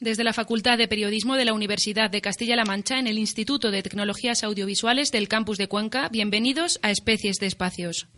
Desde 0.00 0.24
la 0.24 0.32
Facultad 0.32 0.76
de 0.76 0.88
Periodismo 0.88 1.36
de 1.36 1.44
la 1.44 1.52
Universidad 1.52 2.10
de 2.10 2.20
Castilla-La 2.20 2.64
Mancha, 2.64 2.98
en 2.98 3.06
el 3.06 3.16
Instituto 3.16 3.70
de 3.70 3.82
Tecnologías 3.82 4.42
Audiovisuales 4.42 5.12
del 5.12 5.28
Campus 5.28 5.56
de 5.56 5.68
Cuenca, 5.68 6.08
bienvenidos 6.08 6.80
a 6.82 6.90
Especies 6.90 7.36
de 7.36 7.46
Espacios. 7.46 8.08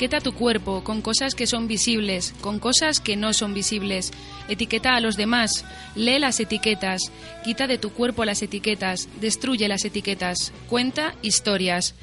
Etiqueta 0.00 0.22
tu 0.22 0.32
cuerpo 0.32 0.82
con 0.82 1.02
cosas 1.02 1.34
que 1.34 1.46
son 1.46 1.68
visibles, 1.68 2.32
con 2.40 2.58
cosas 2.58 3.00
que 3.00 3.16
no 3.16 3.34
son 3.34 3.52
visibles. 3.52 4.12
Etiqueta 4.48 4.94
a 4.96 5.00
los 5.00 5.14
demás, 5.18 5.66
lee 5.94 6.18
las 6.18 6.40
etiquetas, 6.40 7.12
quita 7.44 7.66
de 7.66 7.76
tu 7.76 7.90
cuerpo 7.90 8.24
las 8.24 8.40
etiquetas, 8.40 9.10
destruye 9.20 9.68
las 9.68 9.84
etiquetas, 9.84 10.54
cuenta 10.70 11.14
historias. 11.20 11.94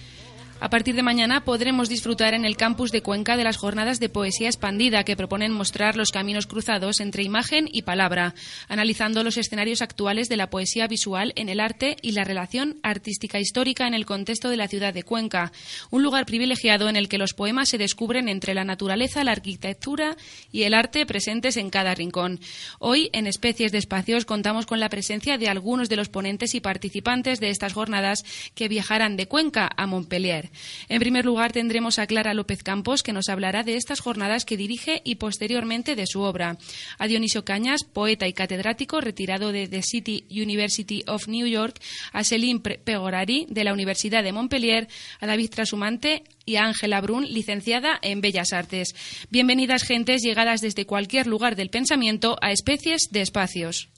A 0.60 0.72
partir 0.72 0.96
de 0.96 1.04
mañana 1.04 1.46
podremos 1.46 1.88
disfrutar 1.88 2.34
en 2.34 2.44
el 2.44 2.58
campus 2.58 2.92
de 2.92 3.04
Cuenca 3.04 3.38
de 3.38 3.44
las 3.44 3.58
jornadas 3.58 4.00
de 4.00 4.10
poesía 4.10 4.48
expandida 4.48 5.04
que 5.04 5.16
proponen 5.16 5.52
mostrar 5.52 5.96
los 5.96 6.10
caminos 6.10 6.48
cruzados 6.48 7.00
entre 7.00 7.22
imagen 7.22 7.70
y 7.72 7.84
palabra, 7.84 8.34
analizando 8.68 9.24
los 9.24 9.38
escenarios 9.38 9.84
actuales 9.84 10.30
de 10.30 10.38
la 10.38 10.50
poesía 10.50 10.88
visual 10.88 11.32
en 11.36 11.50
el 11.50 11.60
arte 11.60 11.96
y 12.02 12.14
la 12.14 12.24
relación 12.24 12.80
artística 12.82 13.40
histórica 13.40 13.86
en 13.86 13.94
el 13.94 14.08
contexto 14.08 14.50
de 14.50 14.58
la 14.58 14.68
ciudad 14.68 14.96
de 14.96 15.04
Cuenca, 15.04 15.52
un 15.92 16.02
lugar 16.02 16.26
privilegiado 16.26 16.90
en 16.90 16.96
el 16.96 17.08
que 17.08 17.20
los 17.20 17.36
poemas 17.36 17.70
se 17.70 17.78
descubren 17.78 18.28
entre 18.28 18.56
la 18.56 18.64
naturaleza, 18.64 19.24
la 19.24 19.34
arquitectura 19.34 20.18
y 20.52 20.64
el 20.64 20.74
arte 20.74 21.06
presentes 21.06 21.58
en 21.58 21.70
cada 21.70 21.94
rincón. 21.94 22.40
Hoy, 22.80 23.12
en 23.14 23.28
Especies 23.28 23.72
de 23.72 23.78
Espacios, 23.78 24.26
contamos 24.26 24.66
con 24.66 24.80
la 24.80 24.90
presencia 24.90 25.38
de 25.38 25.50
algunos 25.50 25.88
de 25.88 25.98
los 25.98 26.10
ponentes 26.10 26.56
y 26.56 26.62
participantes 26.62 27.40
de 27.40 27.50
estas 27.50 27.74
jornadas 27.74 28.26
que 28.56 28.68
viajarán 28.68 29.18
de 29.18 29.28
Cuenca 29.28 29.70
a 29.78 29.86
Montpellier. 29.86 30.47
En 30.90 31.00
primer 31.00 31.26
lugar, 31.26 31.52
tendremos 31.52 32.00
a 32.00 32.08
Clara 32.08 32.34
López 32.34 32.64
Campos, 32.64 33.04
que 33.04 33.14
nos 33.14 33.30
hablará 33.30 33.64
de 33.64 33.76
estas 33.76 34.00
jornadas 34.00 34.46
que 34.46 34.58
dirige 34.58 35.02
y 35.04 35.16
posteriormente 35.16 35.96
de 35.96 36.08
su 36.08 36.22
obra. 36.22 36.58
A 36.98 37.08
Dionisio 37.08 37.46
Cañas, 37.46 37.84
poeta 37.84 38.28
y 38.28 38.34
catedrático 38.34 39.02
retirado 39.02 39.52
de 39.52 39.68
The 39.68 39.82
City 39.82 40.26
University 40.30 41.04
of 41.08 41.28
New 41.28 41.48
York. 41.48 41.80
A 42.14 42.24
Selim 42.24 42.60
Pegorari, 42.62 43.48
de 43.50 43.64
la 43.64 43.74
Universidad 43.74 44.24
de 44.24 44.34
Montpellier. 44.34 44.88
A 45.20 45.28
David 45.28 45.50
Trasumante 45.50 46.24
y 46.46 46.56
a 46.56 46.66
Ángela 46.66 47.02
Brun, 47.02 47.26
licenciada 47.26 48.00
en 48.02 48.22
Bellas 48.22 48.54
Artes. 48.54 48.96
Bienvenidas 49.30 49.84
gentes 49.84 50.22
llegadas 50.22 50.62
desde 50.62 50.86
cualquier 50.86 51.28
lugar 51.28 51.56
del 51.56 51.70
pensamiento 51.70 52.38
a 52.42 52.52
especies 52.52 53.10
de 53.12 53.22
espacios. 53.22 53.90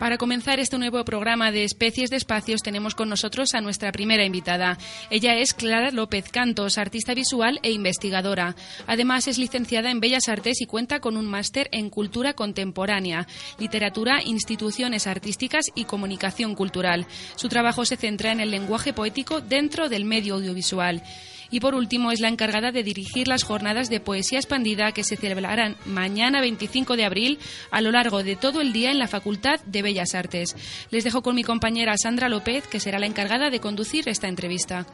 Para 0.00 0.16
comenzar 0.16 0.58
este 0.60 0.78
nuevo 0.78 1.04
programa 1.04 1.52
de 1.52 1.62
Especies 1.62 2.08
de 2.08 2.16
Espacios 2.16 2.62
tenemos 2.62 2.94
con 2.94 3.10
nosotros 3.10 3.52
a 3.52 3.60
nuestra 3.60 3.92
primera 3.92 4.24
invitada. 4.24 4.78
Ella 5.10 5.34
es 5.34 5.52
Clara 5.52 5.90
López 5.90 6.30
Cantos, 6.30 6.78
artista 6.78 7.12
visual 7.12 7.60
e 7.62 7.70
investigadora. 7.70 8.56
Además 8.86 9.28
es 9.28 9.36
licenciada 9.36 9.90
en 9.90 10.00
Bellas 10.00 10.30
Artes 10.30 10.62
y 10.62 10.64
cuenta 10.64 11.00
con 11.00 11.18
un 11.18 11.26
máster 11.26 11.68
en 11.70 11.90
Cultura 11.90 12.32
Contemporánea, 12.32 13.26
Literatura, 13.58 14.22
Instituciones 14.24 15.06
Artísticas 15.06 15.66
y 15.74 15.84
Comunicación 15.84 16.54
Cultural. 16.54 17.06
Su 17.36 17.50
trabajo 17.50 17.84
se 17.84 17.98
centra 17.98 18.32
en 18.32 18.40
el 18.40 18.50
lenguaje 18.50 18.94
poético 18.94 19.42
dentro 19.42 19.90
del 19.90 20.06
medio 20.06 20.36
audiovisual. 20.36 21.02
Y 21.50 21.60
por 21.60 21.74
último, 21.74 22.12
es 22.12 22.20
la 22.20 22.28
encargada 22.28 22.72
de 22.72 22.82
dirigir 22.82 23.28
las 23.28 23.42
jornadas 23.42 23.90
de 23.90 24.00
poesía 24.00 24.38
expandida 24.38 24.92
que 24.92 25.04
se 25.04 25.16
celebrarán 25.16 25.76
mañana 25.84 26.40
25 26.40 26.96
de 26.96 27.04
abril 27.04 27.38
a 27.70 27.80
lo 27.80 27.90
largo 27.90 28.22
de 28.22 28.36
todo 28.36 28.60
el 28.60 28.72
día 28.72 28.90
en 28.90 28.98
la 28.98 29.08
Facultad 29.08 29.60
de 29.66 29.82
Bellas 29.82 30.14
Artes. 30.14 30.56
Les 30.90 31.04
dejo 31.04 31.22
con 31.22 31.34
mi 31.34 31.42
compañera 31.42 31.96
Sandra 31.96 32.28
López, 32.28 32.66
que 32.66 32.80
será 32.80 32.98
la 32.98 33.06
encargada 33.06 33.50
de 33.50 33.60
conducir 33.60 34.08
esta 34.08 34.28
entrevista. 34.28 34.86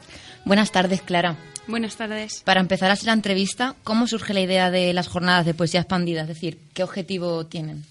Buenas 0.45 0.71
tardes, 0.71 1.01
Clara. 1.01 1.37
Buenas 1.67 1.97
tardes. 1.97 2.41
Para 2.43 2.61
empezar 2.61 2.89
a 2.89 2.93
hacer 2.93 3.07
la 3.07 3.13
entrevista, 3.13 3.75
¿cómo 3.83 4.07
surge 4.07 4.33
la 4.33 4.41
idea 4.41 4.71
de 4.71 4.93
las 4.93 5.07
jornadas 5.07 5.45
de 5.45 5.53
poesía 5.53 5.81
expandida? 5.81 6.21
Es 6.21 6.27
decir, 6.27 6.59
¿qué 6.73 6.83
objetivo 6.83 7.45
tienen? 7.45 7.83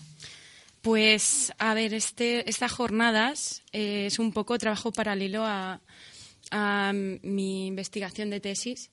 Pues, 0.82 1.52
a 1.58 1.74
ver, 1.74 1.94
este, 1.94 2.48
estas 2.48 2.72
jornadas 2.72 3.62
eh, 3.72 4.06
es 4.06 4.18
un 4.18 4.32
poco 4.32 4.56
trabajo 4.56 4.92
paralelo 4.92 5.44
a, 5.44 5.80
a 6.50 6.92
mi 6.94 7.66
investigación 7.66 8.30
de 8.30 8.40
tesis, 8.40 8.90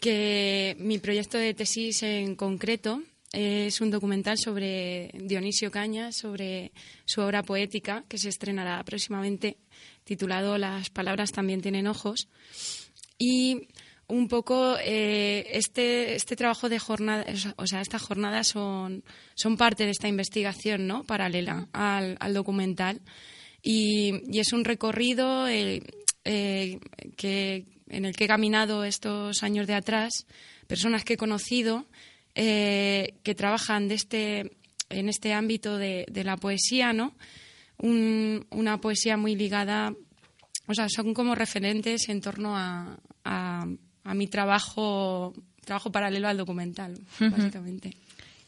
que 0.00 0.76
mi 0.78 0.98
proyecto 0.98 1.38
de 1.38 1.54
tesis 1.54 2.02
en 2.02 2.36
concreto 2.36 3.02
es 3.32 3.80
un 3.80 3.90
documental 3.90 4.38
sobre 4.38 5.10
Dionisio 5.14 5.70
Cañas, 5.70 6.16
sobre 6.16 6.72
su 7.04 7.20
obra 7.20 7.42
poética, 7.42 8.04
que 8.08 8.18
se 8.18 8.28
estrenará 8.28 8.82
próximamente, 8.84 9.58
titulado 10.04 10.58
Las 10.58 10.90
palabras 10.90 11.32
también 11.32 11.60
tienen 11.60 11.86
ojos. 11.86 12.28
Y 13.18 13.68
un 14.08 14.28
poco 14.28 14.76
eh, 14.78 15.48
este, 15.50 16.14
este 16.14 16.36
trabajo 16.36 16.68
de 16.68 16.78
jornada, 16.78 17.26
o 17.56 17.66
sea, 17.66 17.80
estas 17.80 18.02
jornadas 18.02 18.46
son, 18.46 19.02
son 19.34 19.56
parte 19.56 19.84
de 19.84 19.90
esta 19.90 20.08
investigación 20.08 20.86
¿no? 20.86 21.04
paralela 21.04 21.68
al, 21.72 22.32
documental. 22.32 23.00
Y, 23.62 24.22
y, 24.32 24.38
es 24.38 24.52
un 24.52 24.64
recorrido 24.64 25.48
eh, 25.48 25.82
eh, 26.28 26.80
que, 27.16 27.64
en 27.88 28.04
el 28.04 28.16
que 28.16 28.24
he 28.24 28.28
caminado 28.28 28.82
estos 28.82 29.44
años 29.44 29.68
de 29.68 29.74
atrás, 29.74 30.26
personas 30.66 31.04
que 31.04 31.14
he 31.14 31.16
conocido 31.16 31.86
eh, 32.34 33.14
que 33.22 33.36
trabajan 33.36 33.86
de 33.86 33.94
este, 33.94 34.56
en 34.90 35.08
este 35.08 35.32
ámbito 35.32 35.78
de, 35.78 36.04
la 36.24 36.36
poesía, 36.36 36.92
¿no? 36.92 37.14
una 37.78 38.80
poesía 38.80 39.16
muy 39.16 39.36
ligada, 39.36 39.94
o 40.66 40.74
sea, 40.74 40.88
son 40.88 41.14
como 41.14 41.34
referentes 41.34 42.08
en 42.08 42.20
torno 42.20 42.56
a, 42.56 42.98
a, 43.24 44.14
mi 44.14 44.26
trabajo, 44.26 45.32
trabajo 45.64 45.92
paralelo 45.92 46.26
al 46.26 46.38
documental, 46.38 46.98
básicamente. 47.20 47.92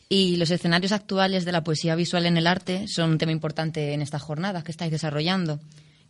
Y 0.08 0.36
los 0.36 0.50
escenarios 0.50 0.92
actuales 0.92 1.44
de 1.44 1.52
la 1.52 1.62
poesía 1.62 1.94
visual 1.94 2.26
en 2.26 2.38
el 2.38 2.46
arte 2.46 2.88
son 2.88 3.10
un 3.10 3.18
tema 3.18 3.32
importante 3.32 3.92
en 3.92 4.02
estas 4.02 4.22
jornadas 4.22 4.64
que 4.64 4.72
estáis 4.72 4.90
desarrollando. 4.90 5.60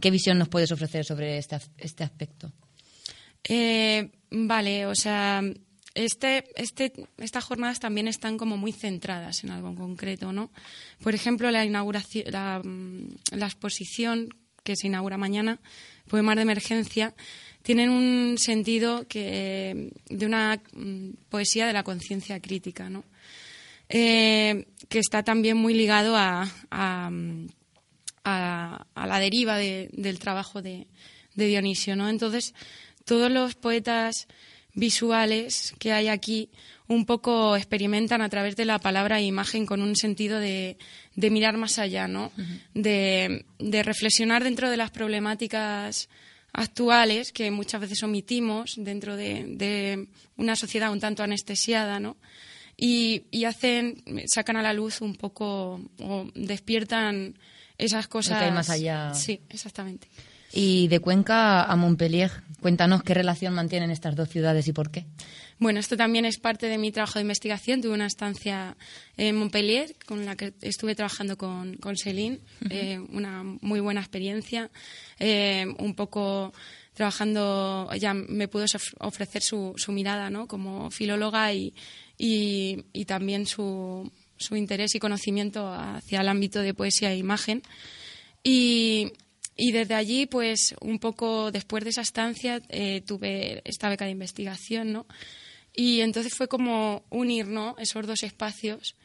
¿Qué 0.01 0.11
visión 0.11 0.39
nos 0.39 0.49
puedes 0.49 0.71
ofrecer 0.73 1.05
sobre 1.05 1.39
este, 1.39 1.59
este 1.79 2.05
aspecto? 2.05 2.53
Eh, 3.45 4.11
vale, 4.31 4.87
o 4.87 4.95
sea, 4.95 5.43
este, 5.95 6.45
este, 6.55 6.93
estas 7.17 7.45
jornadas 7.45 7.81
también 7.81 8.09
están 8.09 8.39
como 8.39 8.57
muy 8.57 8.73
centradas 8.73 9.43
en 9.43 9.51
algo 9.51 9.69
en 9.69 9.77
concreto, 9.77 10.33
¿no? 10.33 10.51
Por 11.03 11.15
ejemplo, 11.15 11.51
la 11.51 11.65
inauguración, 11.65 12.25
la, 12.29 12.63
la 13.33 13.47
exposición 13.47 14.29
que 14.63 14.77
se 14.77 14.87
inaugura 14.87 15.17
mañana, 15.17 15.61
Poemas 16.09 16.37
de 16.37 16.43
Emergencia, 16.43 17.15
tienen 17.63 17.91
un 17.91 18.37
sentido 18.39 19.07
que, 19.09 19.91
de 20.09 20.27
una 20.27 20.61
mm, 20.73 21.11
poesía 21.29 21.67
de 21.67 21.73
la 21.73 21.83
conciencia 21.83 22.41
crítica, 22.41 22.89
¿no? 22.91 23.05
Eh, 23.89 24.67
que 24.89 24.99
está 24.99 25.23
también 25.23 25.57
muy 25.57 25.75
ligado 25.75 26.17
a, 26.17 26.47
a, 26.71 27.11
la 28.29 29.21
deriva 29.21 29.57
del 29.57 30.19
trabajo 30.19 30.63
de, 30.63 30.87
Dionisio, 31.35 31.95
¿no? 31.95 32.09
Entonces, 32.09 32.53
todos 33.05 33.31
los 33.31 33.55
poetas 33.55 34.27
visuales 34.75 35.75
que 35.79 35.93
hay 35.93 36.09
aquí 36.09 36.51
un 36.89 37.05
poco 37.05 37.57
experimentan 37.57 38.23
a 38.23 38.29
través 38.29 38.57
de 38.57 38.65
la 38.65 38.79
palabra 38.79 39.19
e 39.19 39.25
imagen 39.25 39.67
con 39.67 39.83
un 39.83 39.95
sentido 39.95 40.41
de, 40.41 40.77
mirar 41.15 41.57
más 41.57 41.79
allá, 41.79 42.09
¿no? 42.09 42.33
de, 42.75 43.45
reflexionar 43.61 44.43
dentro 44.43 44.71
de 44.71 44.79
las 44.79 44.91
problemáticas 44.91 46.09
actuales 46.53 47.33
que 47.33 47.51
muchas 47.51 47.83
veces 47.83 48.03
omitimos 48.03 48.75
dentro 48.77 49.17
de, 49.17 50.09
una 50.37 50.57
sociedad 50.57 50.91
un 50.91 51.01
tanto 51.01 51.23
anestesiada, 51.23 52.01
¿no? 52.01 52.17
Y, 52.81 53.25
y, 53.33 53.45
hacen, 53.45 54.03
sacan 54.33 54.57
a 54.57 54.63
la 54.63 54.73
luz 54.73 55.01
un 55.01 55.17
poco 55.17 55.81
o 55.99 56.31
despiertan 56.37 57.35
esas 57.79 58.09
cosas. 58.09 58.39
que 58.39 58.45
hay 58.47 58.53
más 58.53 58.71
allá. 58.71 59.15
Sí, 59.15 59.41
exactamente. 59.49 60.09
Y 60.53 60.89
de 60.89 61.01
Cuenca 61.01 61.65
a 61.65 61.77
Montpellier, 61.77 62.31
cuéntanos 62.61 63.03
qué 63.03 63.13
relación 63.13 63.53
mantienen 63.55 63.91
estas 63.91 64.17
dos 64.17 64.29
ciudades 64.31 64.67
y 64.67 64.73
por 64.73 64.91
qué. 64.91 65.05
Bueno, 65.59 65.79
esto 65.79 65.97
también 65.97 66.25
es 66.25 66.39
parte 66.39 66.69
de 66.69 66.79
mi 66.79 66.91
trabajo 66.91 67.19
de 67.19 67.23
investigación. 67.23 67.83
Tuve 67.83 67.93
una 67.93 68.07
estancia 68.07 68.77
en 69.17 69.37
Montpellier 69.37 69.95
con 70.07 70.25
la 70.25 70.37
que 70.37 70.55
estuve 70.63 70.95
trabajando 70.95 71.37
con, 71.37 71.75
con 71.77 71.97
Celine, 71.97 72.41
eh, 72.71 72.99
una 73.11 73.43
muy 73.43 73.81
buena 73.81 74.01
experiencia. 74.01 74.71
Eh, 75.19 75.67
un 75.79 75.95
poco 75.95 76.55
trabajando, 76.95 77.89
ella 77.93 78.15
me 78.15 78.49
pudo 78.49 78.65
ofrecer 79.01 79.43
su, 79.43 79.75
su 79.77 79.93
mirada 79.93 80.31
¿no? 80.31 80.49
como 80.49 80.91
filóloga 80.91 81.53
y, 81.53 81.75
y, 82.17 82.85
y 82.93 83.05
también 83.05 83.47
su, 83.47 84.11
su 84.39 84.57
interés 84.57 84.95
y 84.95 84.99
conocimiento 84.99 85.73
hacia 85.73 86.21
el 86.21 86.29
ámbito 86.29 86.61
de 86.61 86.75
poesía 86.75 87.13
e 87.13 87.17
imagen. 87.17 87.63
Y, 88.43 89.13
y 89.57 89.73
desde 89.73 89.95
allí, 89.95 90.27
pues 90.27 90.75
un 90.81 90.99
poco 90.99 91.51
después 91.51 91.85
de 91.85 91.91
esa 91.91 92.03
estancia, 92.03 92.63
eh, 92.69 93.03
tuve 93.07 93.61
esta 93.65 93.89
beca 93.89 94.05
de 94.05 94.13
investigación, 94.13 94.93
¿no? 94.93 95.07
Y 95.75 96.01
entonces 96.01 96.35
fue 96.35 96.49
como 96.49 97.05
unir, 97.11 97.47
¿no? 97.47 97.77
Esos 97.79 98.07
dos 98.07 98.23
espacios 98.23 98.97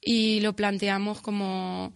y 0.00 0.40
lo 0.40 0.54
planteamos 0.54 1.20
como 1.20 1.92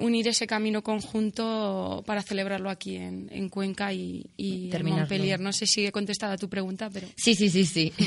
unir 0.00 0.28
ese 0.28 0.46
camino 0.46 0.82
conjunto 0.82 2.02
para 2.06 2.22
celebrarlo 2.22 2.70
aquí 2.70 2.96
en, 2.96 3.48
Cuenca 3.48 3.92
y, 3.92 4.30
en 4.36 4.86
Montpellier. 4.86 5.40
No 5.40 5.52
sé 5.52 5.66
si 5.66 5.86
he 5.86 5.92
contestado 5.92 6.32
a 6.34 6.38
tu 6.38 6.48
pregunta, 6.48 6.90
pero... 6.92 7.08
Sí, 7.16 7.34
sí, 7.34 7.50
sí, 7.50 7.64
sí. 7.64 7.92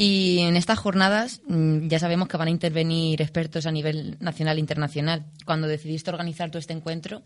Y 0.00 0.38
en 0.42 0.54
estas 0.54 0.78
jornadas 0.78 1.40
mm, 1.48 1.88
ya 1.88 1.98
sabemos 1.98 2.28
que 2.28 2.36
van 2.36 2.46
a 2.46 2.52
intervenir 2.52 3.20
expertos 3.20 3.66
a 3.66 3.72
nivel 3.72 4.16
nacional 4.20 4.56
e 4.56 4.60
internacional. 4.60 5.26
Cuando 5.44 5.66
decidiste 5.66 6.10
organizar 6.10 6.52
todo 6.52 6.60
este 6.60 6.72
encuentro, 6.72 7.24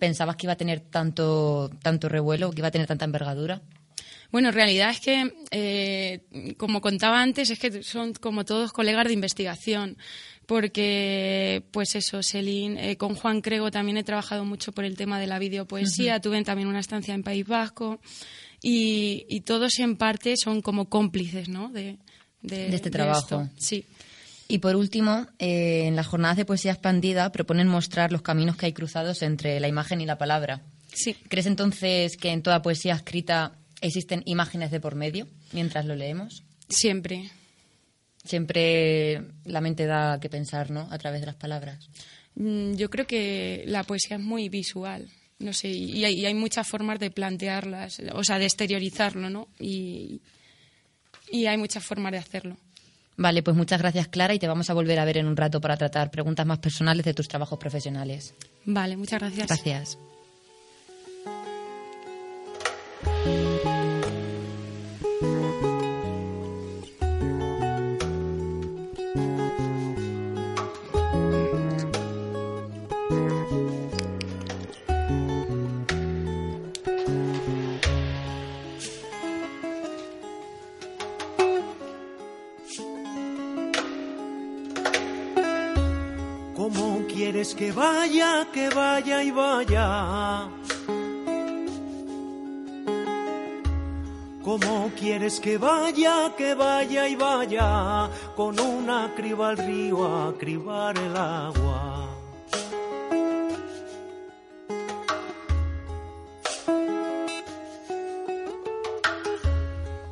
¿pensabas 0.00 0.36
que 0.36 0.46
iba 0.46 0.54
a 0.54 0.56
tener 0.56 0.80
tanto, 0.80 1.70
tanto 1.82 2.08
revuelo, 2.08 2.50
que 2.50 2.62
iba 2.62 2.68
a 2.68 2.70
tener 2.70 2.86
tanta 2.86 3.04
envergadura? 3.04 3.60
Bueno, 4.32 4.48
en 4.48 4.54
realidad 4.54 4.88
es 4.88 5.00
que, 5.00 5.32
eh, 5.50 6.54
como 6.56 6.80
contaba 6.80 7.20
antes, 7.20 7.50
es 7.50 7.58
que 7.58 7.82
son 7.82 8.14
como 8.14 8.46
todos 8.46 8.72
colegas 8.72 9.06
de 9.06 9.12
investigación 9.12 9.98
porque, 10.46 11.62
pues 11.70 11.94
eso, 11.94 12.22
Celine, 12.22 12.90
eh, 12.90 12.96
con 12.96 13.14
Juan 13.14 13.40
Crego 13.40 13.70
también 13.70 13.96
he 13.96 14.04
trabajado 14.04 14.44
mucho 14.44 14.72
por 14.72 14.84
el 14.84 14.96
tema 14.96 15.18
de 15.18 15.26
la 15.26 15.38
videopoesía, 15.38 16.20
tuve 16.20 16.42
también 16.44 16.68
una 16.68 16.80
estancia 16.80 17.14
en 17.14 17.22
País 17.22 17.46
Vasco 17.46 18.00
y, 18.62 19.40
todos 19.42 19.78
en 19.78 19.96
parte 19.96 20.36
son 20.36 20.62
como 20.62 20.88
cómplices, 20.88 21.48
¿no? 21.48 21.68
De, 21.68 21.98
este 22.42 22.90
trabajo. 22.90 23.48
Sí. 23.58 23.84
Y 24.48 24.58
por 24.58 24.76
último, 24.76 25.26
eh, 25.38 25.84
en 25.86 25.96
las 25.96 26.06
jornadas 26.06 26.36
de 26.36 26.44
poesía 26.44 26.72
expandida 26.72 27.32
proponen 27.32 27.68
mostrar 27.68 28.12
los 28.12 28.20
caminos 28.20 28.56
que 28.56 28.66
hay 28.66 28.72
cruzados 28.72 29.22
entre 29.22 29.58
la 29.60 29.68
imagen 29.68 30.02
y 30.02 30.06
la 30.06 30.18
palabra. 30.18 30.60
Sí. 30.92 31.14
¿Crees 31.28 31.46
entonces 31.46 32.18
que 32.18 32.30
en 32.30 32.42
toda 32.42 32.60
poesía 32.60 32.94
escrita 32.94 33.52
existen 33.80 34.22
imágenes 34.26 34.70
de 34.70 34.80
por 34.80 34.94
medio 34.94 35.26
mientras 35.52 35.86
lo 35.86 35.94
leemos? 35.94 36.42
Siempre 36.68 37.30
siempre 38.24 39.22
la 39.44 39.60
mente 39.60 39.86
da 39.86 40.18
que 40.20 40.28
pensar, 40.28 40.70
¿no? 40.70 40.88
A 40.90 40.98
través 40.98 41.20
de 41.20 41.26
las 41.26 41.36
palabras. 41.36 41.88
Mm, 42.34 42.74
yo 42.74 42.90
creo 42.90 43.06
que 43.06 43.64
la 43.66 43.84
poesía 43.84 44.16
es 44.16 44.22
muy 44.22 44.48
visual, 44.48 45.08
no 45.38 45.52
sé, 45.52 45.68
y 45.68 46.04
hay, 46.04 46.34
muchas 46.34 46.66
formas 46.66 46.98
de 46.98 47.10
plantearlas, 47.10 48.00
o 48.12 48.24
sea, 48.24 48.38
de 48.38 48.46
exteriorizarlo, 48.46 49.30
¿no? 49.30 49.48
Y, 49.58 50.20
y 51.30 51.46
hay 51.46 51.56
muchas 51.56 51.84
formas 51.84 52.12
de 52.12 52.18
hacerlo. 52.18 52.56
Vale, 53.16 53.42
pues 53.44 53.56
muchas 53.56 53.80
gracias 53.80 54.08
Clara 54.08 54.34
y 54.34 54.40
te 54.40 54.48
vamos 54.48 54.70
a 54.70 54.74
volver 54.74 54.98
a 54.98 55.04
ver 55.04 55.18
en 55.18 55.26
un 55.26 55.36
rato 55.36 55.60
para 55.60 55.76
tratar 55.76 56.10
preguntas 56.10 56.44
más 56.46 56.58
personales 56.58 57.04
de 57.04 57.14
tus 57.14 57.28
trabajos 57.28 57.58
profesionales. 57.58 58.34
Vale, 58.64 58.96
muchas 58.96 59.20
gracias. 59.20 59.46
Gracias. 59.46 59.98
Que 87.54 87.72
vaya, 87.72 88.46
que 88.52 88.68
vaya 88.68 89.22
y 89.22 89.30
vaya. 89.30 90.48
¿Cómo 94.42 94.90
quieres 94.96 95.40
que 95.40 95.58
vaya, 95.58 96.32
que 96.36 96.54
vaya 96.54 97.08
y 97.08 97.16
vaya? 97.16 98.08
Con 98.36 98.60
una 98.60 99.12
criba 99.16 99.50
al 99.50 99.56
río 99.56 100.06
a 100.06 100.36
cribar 100.38 100.96
el 100.98 101.16
agua. 101.16 102.08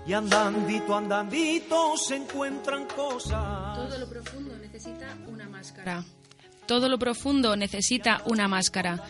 Y 0.05 0.13
andandito, 0.13 0.95
andandito 0.95 1.97
se 1.97 2.17
encuentran 2.17 2.87
cosas. 2.87 3.77
Todo 3.77 3.99
lo 3.99 4.09
profundo 4.09 4.57
necesita 4.59 5.17
una 5.27 5.49
máscara. 5.49 6.05
Todo 6.73 6.89
lo 6.89 6.99
profundo 6.99 7.55
necesita 7.55 8.23
una 8.25 8.49
máscara. 8.49 9.05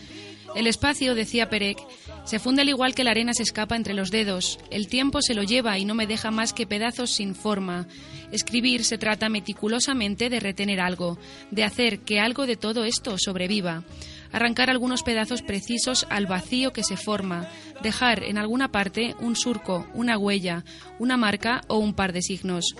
El 0.56 0.66
espacio, 0.66 1.14
decía 1.14 1.48
Perec, 1.48 1.78
se 2.24 2.40
funde 2.40 2.62
al 2.62 2.68
igual 2.68 2.92
que 2.92 3.04
la 3.04 3.12
arena 3.12 3.34
se 3.34 3.44
escapa 3.44 3.76
entre 3.76 3.94
los 3.94 4.10
dedos. 4.10 4.58
El 4.72 4.88
tiempo 4.88 5.22
se 5.22 5.32
lo 5.32 5.44
lleva 5.44 5.78
y 5.78 5.84
no 5.84 5.94
me 5.94 6.08
deja 6.08 6.32
más 6.32 6.52
que 6.52 6.66
pedazos 6.66 7.12
sin 7.12 7.36
forma. 7.36 7.86
Escribir 8.32 8.84
se 8.84 8.98
trata 8.98 9.28
meticulosamente 9.28 10.28
de 10.28 10.40
retener 10.40 10.80
algo, 10.80 11.20
de 11.52 11.62
hacer 11.62 12.00
que 12.00 12.18
algo 12.18 12.46
de 12.46 12.56
todo 12.56 12.82
esto 12.82 13.14
sobreviva 13.16 13.84
arrancar 14.32 14.70
algunos 14.70 15.02
pedazos 15.02 15.42
precisos 15.42 16.06
al 16.08 16.26
vacío 16.26 16.72
que 16.72 16.82
se 16.82 16.96
forma, 16.96 17.48
dejar 17.82 18.24
en 18.24 18.38
alguna 18.38 18.68
parte 18.68 19.14
un 19.20 19.36
surco, 19.36 19.86
una 19.94 20.16
huella, 20.18 20.64
una 20.98 21.16
marca 21.16 21.62
o 21.68 21.78
un 21.78 21.94
par 21.94 22.12
de 22.12 22.22
signos. 22.22 22.74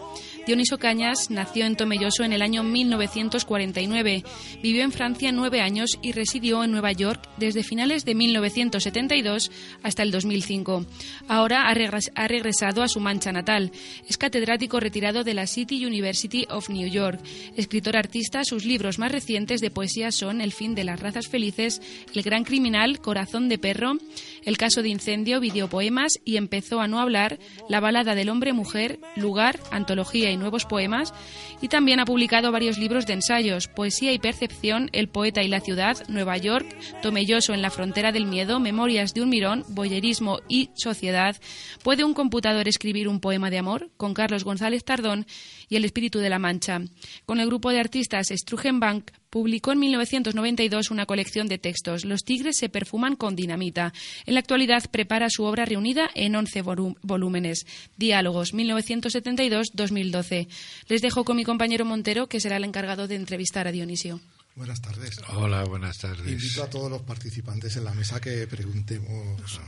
Dioniso 0.46 0.78
Cañas 0.78 1.30
nació 1.30 1.66
en 1.66 1.76
Tomelloso 1.76 2.24
en 2.24 2.32
el 2.32 2.42
año 2.42 2.62
1949, 2.62 4.24
vivió 4.62 4.82
en 4.82 4.92
Francia 4.92 5.30
nueve 5.32 5.60
años 5.60 5.98
y 6.02 6.12
residió 6.12 6.64
en 6.64 6.72
Nueva 6.72 6.92
York 6.92 7.28
desde 7.36 7.62
finales 7.62 8.04
de 8.04 8.14
1972 8.14 9.50
hasta 9.82 10.02
el 10.02 10.10
2005. 10.10 10.86
Ahora 11.28 11.68
ha 11.68 12.28
regresado 12.28 12.82
a 12.82 12.88
su 12.88 13.00
mancha 13.00 13.32
natal. 13.32 13.72
Es 14.08 14.18
catedrático 14.18 14.80
retirado 14.80 15.24
de 15.24 15.34
la 15.34 15.46
City 15.46 15.84
University 15.84 16.46
of 16.50 16.70
New 16.70 16.88
York. 16.88 17.20
Escritor 17.56 17.96
artista, 17.96 18.44
sus 18.44 18.64
libros 18.64 18.98
más 18.98 19.12
recientes 19.12 19.60
de 19.60 19.70
poesía 19.70 20.10
son 20.12 20.40
El 20.40 20.52
fin 20.52 20.74
de 20.74 20.84
las 20.84 21.00
razas 21.00 21.28
felices 21.28 21.82
el 22.14 22.22
Gran 22.22 22.44
Criminal, 22.44 23.00
Corazón 23.00 23.48
de 23.48 23.58
Perro, 23.58 23.96
El 24.44 24.56
caso 24.56 24.82
de 24.82 24.88
incendio, 24.88 25.40
videopoemas 25.40 26.20
y 26.24 26.36
empezó 26.36 26.80
a 26.80 26.88
no 26.88 27.00
hablar, 27.00 27.38
La 27.68 27.80
balada 27.80 28.14
del 28.14 28.28
hombre-mujer, 28.28 28.98
Lugar, 29.16 29.58
Antología 29.70 30.30
y 30.30 30.36
nuevos 30.36 30.64
poemas 30.64 31.14
y 31.60 31.68
también 31.68 32.00
ha 32.00 32.04
publicado 32.04 32.52
varios 32.52 32.78
libros 32.78 33.06
de 33.06 33.14
ensayos, 33.14 33.68
Poesía 33.68 34.12
y 34.12 34.18
percepción, 34.18 34.90
El 34.92 35.08
poeta 35.08 35.42
y 35.42 35.48
la 35.48 35.60
ciudad, 35.60 35.96
Nueva 36.08 36.36
York, 36.36 36.66
Tomelloso 37.02 37.54
en 37.54 37.62
la 37.62 37.70
frontera 37.70 38.12
del 38.12 38.26
miedo, 38.26 38.60
Memorias 38.60 39.14
de 39.14 39.22
un 39.22 39.28
mirón, 39.28 39.64
Boyerismo 39.68 40.40
y 40.48 40.70
sociedad. 40.74 41.36
¿Puede 41.82 42.04
un 42.04 42.14
computador 42.14 42.68
escribir 42.68 43.08
un 43.08 43.20
poema 43.20 43.50
de 43.50 43.58
amor? 43.58 43.90
con 43.96 44.14
Carlos 44.14 44.44
González 44.44 44.84
Tardón 44.84 45.26
y 45.72 45.76
El 45.76 45.86
espíritu 45.86 46.18
de 46.18 46.28
la 46.28 46.38
mancha. 46.38 46.82
Con 47.24 47.40
el 47.40 47.46
grupo 47.46 47.70
de 47.70 47.80
artistas 47.80 48.28
Strugenbank 48.28 49.10
publicó 49.30 49.72
en 49.72 49.78
1992 49.78 50.90
una 50.90 51.06
colección 51.06 51.48
de 51.48 51.56
textos, 51.56 52.04
Los 52.04 52.24
tigres 52.24 52.58
se 52.58 52.68
perfuman 52.68 53.16
con 53.16 53.36
dinamita. 53.36 53.94
En 54.26 54.34
la 54.34 54.40
actualidad 54.40 54.84
prepara 54.90 55.30
su 55.30 55.44
obra 55.44 55.64
reunida 55.64 56.10
en 56.14 56.36
11 56.36 56.60
volúmenes, 57.00 57.64
Diálogos 57.96 58.52
1972-2012. 58.52 60.46
Les 60.88 61.00
dejo 61.00 61.24
con 61.24 61.38
mi 61.38 61.44
compañero 61.44 61.86
Montero, 61.86 62.28
que 62.28 62.38
será 62.38 62.58
el 62.58 62.64
encargado 62.64 63.08
de 63.08 63.14
entrevistar 63.14 63.66
a 63.66 63.72
Dionisio. 63.72 64.20
Buenas 64.54 64.82
tardes. 64.82 65.22
Hola, 65.30 65.64
buenas 65.64 65.96
tardes. 65.96 66.30
Invito 66.30 66.64
a 66.64 66.68
todos 66.68 66.90
los 66.90 67.00
participantes 67.00 67.74
en 67.78 67.84
la 67.84 67.94
mesa 67.94 68.20
que 68.20 68.46
preguntemos. 68.46 69.58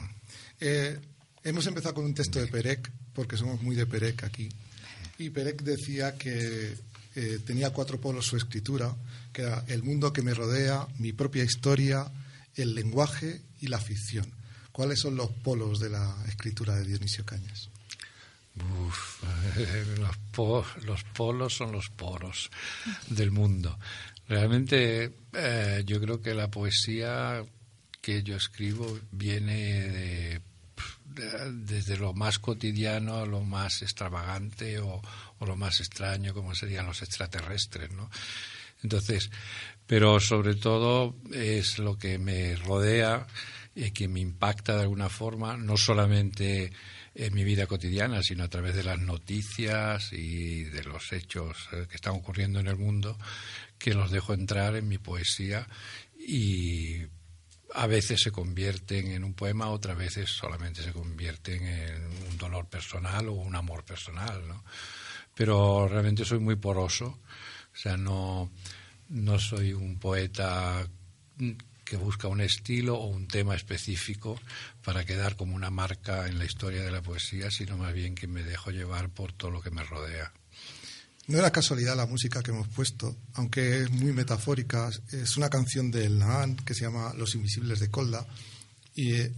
Eh, 0.61 0.99
hemos 1.45 1.67
empezado 1.67 1.95
con 1.95 2.05
un 2.05 2.13
texto 2.13 2.41
de 2.41 2.49
Perec, 2.49 2.93
porque 3.15 3.39
somos 3.39 3.63
muy 3.63 3.75
de 3.75 3.87
Perec 3.87 4.25
aquí. 4.25 4.51
Y 5.18 5.30
Perec 5.30 5.62
decía 5.62 6.16
que 6.16 6.75
eh, 7.16 7.38
tenía 7.47 7.71
cuatro 7.71 8.00
polos 8.00 8.26
su 8.26 8.37
escritura, 8.37 8.94
que 9.33 9.42
era 9.42 9.64
el 9.68 9.83
mundo 9.83 10.12
que 10.12 10.23
me 10.23 10.35
rodea, 10.35 10.87
mi 10.99 11.12
propia 11.12 11.44
historia, 11.44 12.11
el 12.56 12.75
lenguaje 12.75 13.40
y 13.61 13.68
la 13.68 13.78
ficción. 13.78 14.26
¿Cuáles 14.73 15.00
son 15.00 15.16
los 15.16 15.30
polos 15.30 15.78
de 15.78 15.90
la 15.90 16.16
escritura 16.26 16.75
de 16.75 16.85
Dionisio 16.85 17.25
Cañas? 17.25 17.71
los, 20.87 21.04
polos 21.12 21.54
son 21.54 21.73
los 21.73 21.88
poros 21.90 22.50
del 23.09 23.30
mundo. 23.30 23.78
Realmente 24.28 25.12
eh, 25.33 25.83
yo 25.87 26.00
creo 26.00 26.21
que 26.21 26.35
la 26.35 26.50
poesía 26.50 27.44
que 28.00 28.23
yo 28.23 28.37
escribo 28.37 28.99
viene 29.11 29.88
de, 29.88 30.40
desde 31.05 31.97
lo 31.97 32.15
más 32.15 32.39
cotidiano 32.39 33.19
a 33.19 33.27
lo 33.27 33.43
más 33.43 33.83
extravagante 33.83 34.79
o, 34.79 35.01
lo 35.41 35.57
más 35.57 35.81
extraño, 35.81 36.33
como 36.33 36.55
serían 36.55 36.87
los 36.87 37.03
extraterrestres, 37.03 37.91
¿no? 37.91 38.11
Entonces, 38.83 39.31
pero 39.87 40.19
sobre 40.21 40.55
todo 40.55 41.17
es 41.33 41.79
lo 41.79 41.99
que 41.99 42.19
me 42.19 42.57
rodea 42.57 43.27
y 43.75 43.91
que 43.91 44.09
me 44.09 44.21
impacta 44.21 44.77
de 44.77 44.83
alguna 44.83 45.09
forma, 45.09 45.57
no 45.57 45.77
solamente 45.77 46.73
en 47.15 47.35
mi 47.35 47.45
vida 47.45 47.67
cotidiana, 47.67 48.23
sino 48.23 48.45
a 48.45 48.49
través 48.49 48.75
de 48.75 48.85
las 48.85 48.99
noticias 48.99 50.13
y 50.13 50.65
de 50.65 50.83
los 50.85 51.13
hechos 51.13 51.69
eh, 51.73 51.87
que 51.89 51.97
están 51.97 52.15
ocurriendo 52.15 52.61
en 52.61 52.69
el 52.69 52.77
mundo, 52.77 53.19
que 53.79 53.95
los 53.95 54.11
dejo 54.11 54.33
entrar 54.33 54.77
en 54.77 54.89
mi 54.89 54.99
poesía 54.99 55.69
y 56.19 57.03
a 57.75 57.87
veces 57.87 58.23
se 58.23 58.31
convierten 58.31 59.09
en 59.09 59.25
un 59.25 59.35
poema, 59.35 59.69
otras 59.69 59.97
veces 59.97 60.31
solamente 60.31 60.83
se 60.83 60.93
convierten 60.93 61.66
en 61.66 62.07
un 62.31 62.38
dolor 62.38 62.66
personal 62.66 63.28
o 63.28 63.33
un 63.33 63.54
amor 63.57 63.85
personal, 63.85 64.47
¿no? 64.47 64.64
Pero 65.35 65.88
realmente 65.88 66.25
soy 66.25 66.38
muy 66.38 66.54
poroso, 66.54 67.07
o 67.07 67.76
sea, 67.76 67.97
no, 67.97 68.50
no 69.09 69.38
soy 69.40 69.73
un 69.73 69.99
poeta 69.99 70.87
que 71.85 71.97
busca 71.97 72.28
un 72.28 72.40
estilo 72.40 72.95
o 72.97 73.07
un 73.07 73.26
tema 73.26 73.57
específico 73.57 74.38
para 74.85 75.04
quedar 75.04 75.35
como 75.35 75.57
una 75.57 75.71
marca 75.71 76.28
en 76.28 76.38
la 76.38 76.45
historia 76.45 76.83
de 76.83 76.93
la 76.93 77.02
poesía, 77.02 77.50
sino 77.50 77.76
más 77.76 77.93
bien 77.93 78.14
que 78.14 78.28
me 78.28 78.45
dejo 78.45 78.71
llevar 78.71 79.11
por 79.11 79.33
todo 79.33 79.50
lo 79.50 79.61
que 79.61 79.73
me 79.73 79.83
rodea. 79.83 80.33
No 81.26 81.38
era 81.38 81.50
casualidad 81.50 81.97
la 81.97 82.07
música 82.07 82.43
que 82.43 82.50
hemos 82.50 82.69
puesto, 82.69 83.16
aunque 83.35 83.83
es 83.83 83.90
muy 83.90 84.12
metafórica. 84.12 84.90
Es 85.11 85.37
una 85.38 85.49
canción 85.49 85.90
del 85.90 86.19
Naan 86.19 86.57
que 86.57 86.75
se 86.75 86.83
llama 86.83 87.14
Los 87.14 87.35
Invisibles 87.35 87.81
de 87.81 87.88
Colda 87.88 88.26
y 88.95 89.14
eh, 89.14 89.33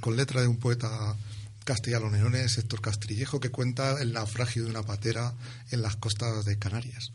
con 0.00 0.16
letra 0.16 0.42
de 0.42 0.48
un 0.48 0.58
poeta 0.58 1.16
castellano-leonés, 1.64 2.58
Héctor 2.58 2.80
Castrillejo, 2.82 3.40
que 3.40 3.50
cuenta 3.50 4.00
el 4.02 4.12
naufragio 4.12 4.64
de 4.64 4.70
una 4.70 4.82
patera 4.82 5.32
en 5.70 5.80
las 5.80 5.96
costas 5.96 6.44
de 6.44 6.58
Canarias. 6.58 7.12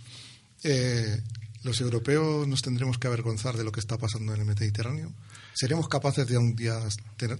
Eh, 0.64 1.22
¿Los 1.64 1.82
europeos 1.82 2.48
nos 2.48 2.62
tendremos 2.62 2.98
que 2.98 3.08
avergonzar 3.08 3.58
de 3.58 3.64
lo 3.64 3.72
que 3.72 3.80
está 3.80 3.98
pasando 3.98 4.34
en 4.34 4.42
el 4.42 4.48
Mediterráneo? 4.48 5.12
¿Seremos 5.54 5.88
capaces 5.88 6.28
de 6.28 6.38
un 6.38 6.56
día 6.56 6.80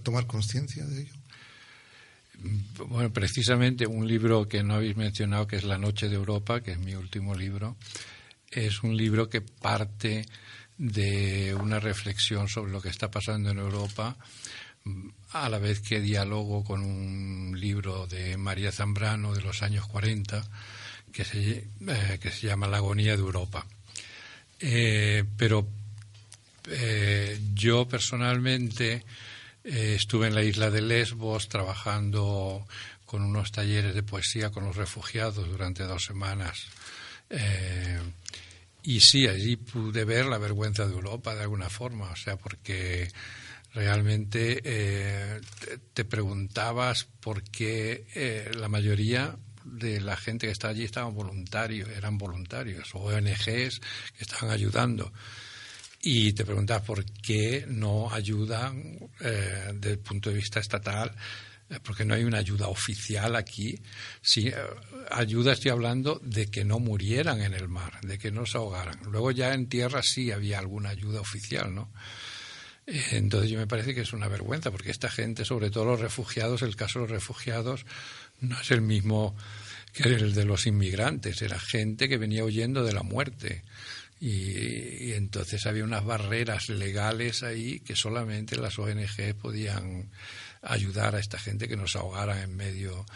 tomar 0.02 0.26
conciencia 0.26 0.84
de 0.84 1.02
ello? 1.02 1.14
Bueno, 2.88 3.12
precisamente 3.12 3.86
un 3.86 4.06
libro 4.06 4.48
que 4.48 4.62
no 4.62 4.74
habéis 4.74 4.96
mencionado, 4.96 5.46
que 5.46 5.56
es 5.56 5.64
La 5.64 5.78
Noche 5.78 6.08
de 6.08 6.14
Europa, 6.14 6.60
que 6.60 6.72
es 6.72 6.78
mi 6.78 6.94
último 6.94 7.34
libro, 7.34 7.76
es 8.50 8.82
un 8.82 8.96
libro 8.96 9.28
que 9.28 9.40
parte 9.40 10.24
de 10.76 11.54
una 11.54 11.80
reflexión 11.80 12.48
sobre 12.48 12.70
lo 12.70 12.80
que 12.80 12.88
está 12.88 13.10
pasando 13.10 13.50
en 13.50 13.58
Europa, 13.58 14.16
a 15.32 15.48
la 15.48 15.58
vez 15.58 15.80
que 15.80 16.00
dialogo 16.00 16.64
con 16.64 16.82
un 16.82 17.58
libro 17.58 18.06
de 18.06 18.36
María 18.36 18.72
Zambrano 18.72 19.34
de 19.34 19.42
los 19.42 19.62
años 19.62 19.86
40, 19.88 20.48
que 21.12 21.24
se, 21.24 21.68
eh, 21.86 22.18
que 22.20 22.30
se 22.30 22.46
llama 22.46 22.68
La 22.68 22.78
agonía 22.78 23.16
de 23.16 23.22
Europa. 23.22 23.66
Eh, 24.60 25.24
pero 25.36 25.68
eh, 26.68 27.38
yo 27.54 27.88
personalmente 27.88 29.04
eh, 29.68 29.94
estuve 29.94 30.26
en 30.26 30.34
la 30.34 30.42
isla 30.42 30.70
de 30.70 30.80
Lesbos 30.80 31.48
trabajando 31.48 32.66
con 33.04 33.22
unos 33.22 33.52
talleres 33.52 33.94
de 33.94 34.02
poesía 34.02 34.50
con 34.50 34.64
los 34.64 34.76
refugiados 34.76 35.48
durante 35.48 35.84
dos 35.84 36.04
semanas. 36.04 36.66
y 38.82 39.00
sí, 39.00 39.26
allí 39.26 39.56
pude 39.56 40.04
ver 40.04 40.26
la 40.26 40.38
vergüenza 40.38 40.86
de 40.86 40.94
Europa 40.94 41.34
de 41.34 41.42
alguna 41.42 41.68
forma, 41.68 42.10
o 42.10 42.16
sea, 42.16 42.36
porque 42.36 43.10
realmente 43.74 44.62
te, 45.92 46.04
preguntabas 46.04 47.06
por 47.20 47.42
qué 47.42 48.50
la 48.58 48.68
mayoría 48.68 49.36
de 49.64 50.00
la 50.00 50.16
gente 50.16 50.46
que 50.46 50.52
está 50.52 50.68
allí 50.68 50.84
estaban 50.84 51.14
voluntarios, 51.14 51.88
eran 51.90 52.18
voluntarios, 52.18 52.94
o 52.94 52.98
ONGs 52.98 53.80
que 53.80 54.24
estaban 54.24 54.50
ayudando. 54.50 55.12
Y 56.10 56.32
te 56.32 56.46
preguntas 56.46 56.80
por 56.80 57.04
qué 57.04 57.66
no 57.68 58.10
ayudan 58.10 58.98
eh, 59.20 59.72
desde 59.74 59.90
el 59.90 59.98
punto 59.98 60.30
de 60.30 60.36
vista 60.36 60.58
estatal, 60.58 61.14
eh, 61.68 61.80
porque 61.82 62.06
no 62.06 62.14
hay 62.14 62.24
una 62.24 62.38
ayuda 62.38 62.68
oficial 62.68 63.36
aquí. 63.36 63.78
Si, 64.22 64.48
eh, 64.48 64.54
ayuda 65.10 65.52
estoy 65.52 65.70
hablando 65.70 66.18
de 66.24 66.46
que 66.46 66.64
no 66.64 66.78
murieran 66.78 67.42
en 67.42 67.52
el 67.52 67.68
mar, 67.68 68.00
de 68.00 68.16
que 68.16 68.30
no 68.30 68.46
se 68.46 68.56
ahogaran. 68.56 68.98
Luego 69.10 69.32
ya 69.32 69.52
en 69.52 69.68
tierra 69.68 70.02
sí 70.02 70.32
había 70.32 70.60
alguna 70.60 70.88
ayuda 70.88 71.20
oficial, 71.20 71.74
¿no? 71.74 71.92
Entonces 72.86 73.50
yo 73.50 73.58
me 73.58 73.66
parece 73.66 73.94
que 73.94 74.00
es 74.00 74.14
una 74.14 74.28
vergüenza, 74.28 74.70
porque 74.70 74.90
esta 74.90 75.10
gente, 75.10 75.44
sobre 75.44 75.68
todo 75.70 75.84
los 75.84 76.00
refugiados, 76.00 76.62
el 76.62 76.74
caso 76.74 77.00
de 77.00 77.02
los 77.02 77.10
refugiados 77.10 77.84
no 78.40 78.58
es 78.58 78.70
el 78.70 78.80
mismo 78.80 79.36
que 79.92 80.04
el 80.04 80.32
de 80.32 80.46
los 80.46 80.66
inmigrantes, 80.66 81.42
era 81.42 81.58
gente 81.58 82.08
que 82.08 82.16
venía 82.16 82.44
huyendo 82.44 82.82
de 82.82 82.94
la 82.94 83.02
muerte. 83.02 83.62
Y, 84.20 85.12
entonces 85.12 85.66
había 85.66 85.84
unas 85.84 86.04
barreras 86.04 86.68
legales 86.68 87.42
ahí 87.42 87.80
que 87.80 87.94
solamente 87.94 88.56
las 88.56 88.78
ONG 88.78 89.34
podían 89.40 90.10
ayudar 90.62 91.14
a 91.14 91.20
esta 91.20 91.38
gente 91.38 91.68
que 91.68 91.76
nos 91.76 91.96
ahogara 91.96 92.42
en 92.42 92.56
medio 92.56 93.06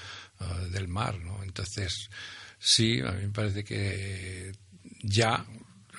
uh, 0.41 0.69
del 0.71 0.89
mar, 0.89 1.19
¿no? 1.19 1.43
Entonces, 1.43 2.11
sí, 2.59 3.01
a 3.01 3.13
mí 3.13 3.27
me 3.27 3.33
parece 3.33 3.65
que 3.65 4.53
ya, 5.03 5.45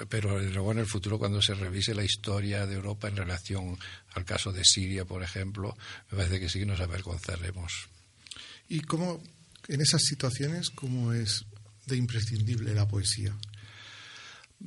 pero 0.07 0.39
luego 0.39 0.71
en 0.71 0.79
el 0.79 0.85
futuro 0.85 1.19
cuando 1.19 1.41
se 1.41 1.53
revise 1.53 1.93
la 1.93 2.03
historia 2.03 2.65
de 2.65 2.75
Europa 2.75 3.07
en 3.07 3.17
relación 3.17 3.77
al 4.13 4.25
caso 4.25 4.51
de 4.51 4.63
Siria, 4.63 5.05
por 5.05 5.21
ejemplo, 5.21 5.75
me 6.11 6.17
parece 6.17 6.39
que 6.39 6.49
sí 6.49 6.59
que 6.59 6.65
nos 6.65 6.79
avergonzaremos. 6.79 7.89
¿Y 8.69 8.81
cómo, 8.81 9.21
en 9.67 9.81
esas 9.81 10.03
situaciones, 10.03 10.69
cómo 10.69 11.13
es 11.13 11.45
de 11.85 11.97
imprescindible 11.97 12.73
la 12.73 12.87
poesía? 12.87 13.35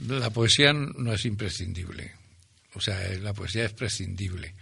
La 0.09 0.31
poesía 0.31 0.73
no 0.73 1.13
es 1.13 1.25
imprescindible, 1.25 2.13
o 2.75 2.81
sea, 2.81 2.99
la 3.21 3.33
poesía 3.33 3.65
es 3.65 3.73
prescindible. 3.73 4.55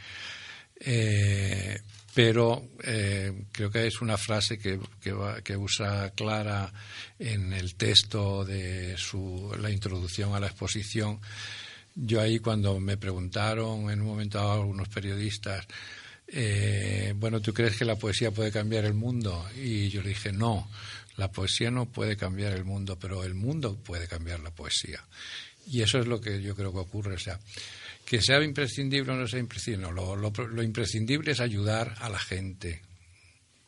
Eh, 0.80 1.80
pero 2.14 2.70
eh, 2.84 3.32
creo 3.50 3.70
que 3.70 3.86
es 3.86 4.00
una 4.00 4.16
frase 4.16 4.58
que, 4.58 4.78
que, 5.42 5.56
usa 5.56 6.10
Clara 6.10 6.72
en 7.18 7.52
el 7.52 7.74
texto 7.74 8.44
de 8.44 8.96
su, 8.96 9.52
la 9.60 9.70
introducción 9.70 10.34
a 10.34 10.40
la 10.40 10.46
exposición. 10.46 11.20
Yo 11.96 12.20
ahí 12.20 12.38
cuando 12.38 12.78
me 12.78 12.96
preguntaron 12.96 13.90
en 13.90 14.00
un 14.00 14.06
momento 14.06 14.38
a 14.38 14.54
algunos 14.54 14.88
periodistas 14.88 15.66
eh, 16.26 17.12
bueno, 17.16 17.40
¿tú 17.40 17.52
crees 17.52 17.76
que 17.76 17.84
la 17.84 17.96
poesía 17.96 18.30
puede 18.30 18.50
cambiar 18.50 18.84
el 18.84 18.94
mundo? 18.94 19.46
Y 19.56 19.88
yo 19.88 20.02
le 20.02 20.10
dije, 20.10 20.32
no, 20.32 20.68
la 21.16 21.30
poesía 21.30 21.70
no 21.70 21.86
puede 21.86 22.16
cambiar 22.16 22.52
el 22.52 22.64
mundo, 22.64 22.98
pero 22.98 23.24
el 23.24 23.34
mundo 23.34 23.76
puede 23.76 24.08
cambiar 24.08 24.40
la 24.40 24.50
poesía. 24.50 25.04
Y 25.66 25.82
eso 25.82 25.98
es 25.98 26.06
lo 26.06 26.20
que 26.20 26.42
yo 26.42 26.54
creo 26.54 26.72
que 26.72 26.78
ocurre. 26.78 27.14
O 27.14 27.18
sea, 27.18 27.38
que 28.04 28.20
sea 28.20 28.42
imprescindible 28.42 29.12
o 29.12 29.16
no 29.16 29.26
sea 29.26 29.40
imprescindible, 29.40 29.92
no, 29.92 30.16
lo, 30.16 30.62
imprescindible 30.62 31.32
es 31.32 31.40
ayudar 31.40 31.94
a 32.00 32.08
la 32.08 32.18
gente, 32.18 32.82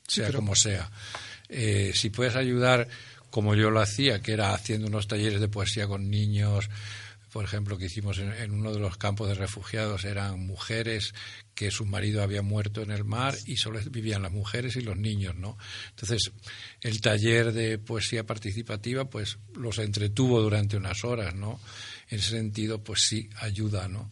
sea 0.06 0.30
como 0.32 0.54
sea. 0.54 0.90
Eh, 1.48 1.92
si 1.94 2.10
puedes 2.10 2.36
ayudar 2.36 2.88
como 3.30 3.54
yo 3.54 3.70
lo 3.70 3.80
hacía, 3.80 4.20
que 4.20 4.32
era 4.32 4.54
haciendo 4.54 4.88
unos 4.88 5.08
talleres 5.08 5.40
de 5.40 5.48
poesía 5.48 5.86
con 5.86 6.10
niños, 6.10 6.68
por 7.32 7.44
ejemplo, 7.44 7.76
que 7.76 7.86
hicimos 7.86 8.18
en, 8.18 8.50
uno 8.52 8.72
de 8.72 8.78
los 8.78 8.96
campos 8.96 9.28
de 9.28 9.34
refugiados, 9.34 10.04
eran 10.04 10.46
mujeres 10.46 11.14
que 11.54 11.70
su 11.70 11.84
marido 11.84 12.22
había 12.22 12.42
muerto 12.42 12.82
en 12.82 12.90
el 12.90 13.04
mar 13.04 13.34
y 13.46 13.56
solo 13.56 13.80
vivían 13.90 14.22
las 14.22 14.32
mujeres 14.32 14.76
y 14.76 14.80
los 14.80 14.96
niños, 14.96 15.34
¿no? 15.34 15.58
Entonces, 15.90 16.32
el 16.80 17.00
taller 17.00 17.52
de 17.52 17.78
poesía 17.78 18.24
participativa, 18.24 19.10
pues 19.10 19.38
los 19.54 19.78
entretuvo 19.78 20.40
durante 20.40 20.76
unas 20.76 21.04
horas, 21.04 21.34
¿no? 21.34 21.60
En 22.08 22.18
ese 22.18 22.30
sentido, 22.30 22.82
pues 22.82 23.02
sí, 23.02 23.28
ayuda, 23.40 23.88
¿no? 23.88 24.10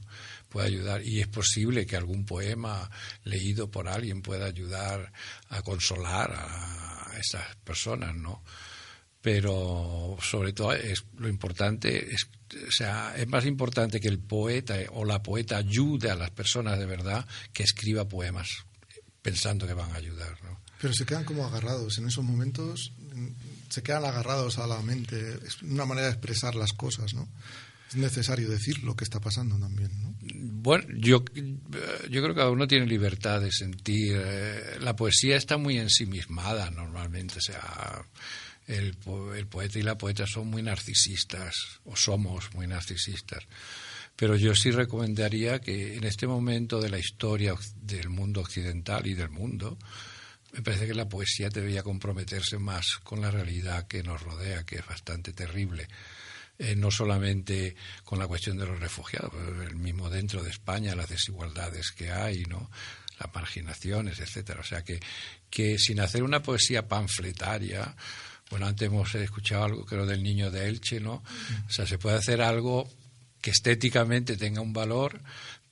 Puede 0.49 0.69
ayudar. 0.69 1.03
Y 1.05 1.21
es 1.21 1.29
posible 1.29 1.87
que 1.87 1.97
algún 1.97 2.25
poema 2.25 2.91
leído 3.25 3.71
por 3.71 3.89
alguien 3.89 4.23
pueda 4.23 4.47
ayudar 4.47 5.13
a 5.49 5.63
consolar 5.63 6.33
a 6.33 7.13
esas 7.19 7.57
personas, 7.65 8.15
¿no? 8.17 8.43
pero 9.25 10.19
sobre 10.21 10.53
todo 10.53 10.75
es 10.75 11.07
lo 11.17 11.31
importante 11.31 12.13
es 12.13 12.29
o 12.69 12.71
sea 12.71 13.15
es 13.17 13.27
más 13.29 13.47
importante 13.47 14.01
que 14.01 14.09
el 14.09 14.19
poeta 14.19 14.77
o 14.93 15.05
la 15.05 15.23
poeta 15.23 15.57
ayude 15.57 16.11
a 16.11 16.15
las 16.15 16.31
personas 16.31 16.79
de 16.79 16.87
verdad 16.87 17.27
que 17.53 17.63
escriba 17.63 18.09
poemas 18.09 18.49
pensando 19.23 19.67
que 19.67 19.75
van 19.75 19.91
a 19.93 19.97
ayudar 19.97 20.37
¿no? 20.43 20.61
pero 20.81 20.93
se 20.93 21.05
quedan 21.05 21.25
como 21.25 21.45
agarrados 21.45 21.99
en 21.99 22.07
esos 22.07 22.25
momentos 22.25 22.93
se 23.69 23.83
quedan 23.83 24.05
agarrados 24.05 24.59
a 24.59 24.67
la 24.67 24.81
mente 24.83 25.39
es 25.45 25.63
una 25.63 25.85
manera 25.85 26.09
de 26.09 26.13
expresar 26.13 26.55
las 26.55 26.73
cosas 26.73 27.15
no 27.15 27.29
es 27.89 27.97
necesario 27.97 28.49
decir 28.49 28.83
lo 28.83 28.97
que 28.97 29.05
está 29.05 29.21
pasando 29.21 29.59
también 29.59 29.91
¿no? 30.03 30.15
bueno 30.21 30.87
yo 30.97 31.25
yo 31.35 32.23
creo 32.23 32.29
que 32.29 32.41
cada 32.41 32.51
uno 32.51 32.67
tiene 32.67 32.87
libertad 32.87 33.41
de 33.41 33.53
sentir 33.53 34.17
eh, 34.17 34.79
la 34.81 34.97
poesía 34.97 35.37
está 35.37 35.57
muy 35.57 35.79
ensimismada 35.79 36.71
normalmente 36.71 37.39
o 37.39 37.43
sea 37.43 38.05
el, 38.67 38.97
poeta 38.97 39.79
y 39.79 39.83
la 39.83 39.99
poeta 39.99 40.27
son 40.27 40.49
muy 40.49 40.63
narcisistas, 40.63 41.55
o 41.85 41.97
somos 41.97 42.53
muy 42.55 42.67
narcisistas. 42.67 43.45
Pero 44.17 44.37
yo 44.37 44.55
sí 44.55 44.71
recomendaría 44.71 45.61
que 45.61 45.97
en 45.97 46.05
este 46.05 46.27
momento 46.27 46.81
de 46.81 46.89
la 46.89 46.99
historia 46.99 47.55
del 47.77 48.09
mundo 48.09 48.41
occidental 48.41 49.07
y 49.07 49.15
del 49.15 49.31
mundo, 49.31 49.77
me 50.53 50.63
parece 50.63 50.87
que 50.87 50.95
la 50.95 51.09
poesía 51.09 51.49
debería 51.49 51.83
comprometerse 51.83 52.59
más 52.59 52.99
con 53.03 53.21
la 53.21 53.31
realidad 53.31 53.89
que 53.89 54.03
nos 54.05 54.23
rodea, 54.23 54.65
que 54.65 54.77
es 54.77 54.87
bastante 54.87 55.33
terrible. 55.33 55.89
Eh, 56.57 56.77
no 56.77 56.93
solamente 56.93 57.75
con 58.05 58.21
la 58.21 58.29
cuestión 58.29 58.57
de 58.57 58.67
los 58.67 58.79
refugiados, 58.79 59.33
el 59.67 59.75
mismo 59.75 60.09
dentro 60.09 60.41
de 60.41 60.51
España, 60.51 60.95
las 60.95 61.09
desigualdades 61.09 61.91
que 61.91 62.13
hay, 62.13 62.45
¿no? 62.45 62.71
las 63.19 63.35
marginaciones, 63.35 64.21
etcétera. 64.21 64.61
O 64.61 64.65
sea 64.65 64.83
que, 64.83 65.01
que 65.51 65.79
sin 65.79 66.01
hacer 66.01 66.23
una 66.23 66.43
poesía 66.43 66.87
panfletaria, 66.87 67.97
bueno, 68.55 68.69
antes 68.69 68.87
hemos 68.87 69.13
escuchado 69.17 69.65
algo 69.65 69.87
lo 69.91 70.07
del 70.07 70.23
niño 70.23 70.49
de 70.49 70.69
Elche, 70.69 71.01
¿no? 71.01 71.25
O 71.67 71.71
sea, 71.73 71.89
se 71.89 71.99
puede 71.99 72.19
hacer 72.19 72.41
algo 72.41 72.89
que 73.41 73.51
estéticamente 73.51 74.37
tenga 74.37 74.61
un 74.61 74.73
valor, 74.73 75.21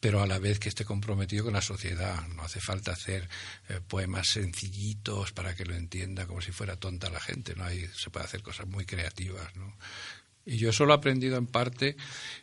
pero 0.00 0.20
a 0.20 0.26
la 0.26 0.40
vez 0.40 0.58
que 0.58 0.68
esté 0.68 0.84
comprometido 0.84 1.44
con 1.44 1.52
la 1.52 1.62
sociedad. 1.62 2.26
No 2.34 2.42
hace 2.42 2.58
falta 2.58 2.90
hacer 2.90 3.28
eh, 3.68 3.78
poemas 3.86 4.30
sencillitos 4.30 5.30
para 5.30 5.54
que 5.54 5.64
lo 5.64 5.76
entienda 5.76 6.26
como 6.26 6.40
si 6.40 6.50
fuera 6.50 6.74
tonta 6.74 7.08
la 7.08 7.20
gente. 7.20 7.54
¿no? 7.54 7.62
Hay, 7.62 7.88
se 7.96 8.10
puede 8.10 8.26
hacer 8.26 8.42
cosas 8.42 8.66
muy 8.66 8.84
creativas. 8.84 9.54
¿no? 9.54 9.76
Y 10.44 10.56
yo 10.56 10.70
eso 10.70 10.84
lo 10.84 10.92
he 10.92 10.96
aprendido 10.96 11.36
en 11.36 11.46
parte 11.46 11.96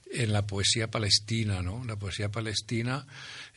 en 0.09 0.31
la 0.31 0.47
poesía 0.47 0.89
palestina, 0.89 1.61
¿no? 1.61 1.83
La 1.83 1.97
poesía 1.97 2.31
palestina, 2.31 3.05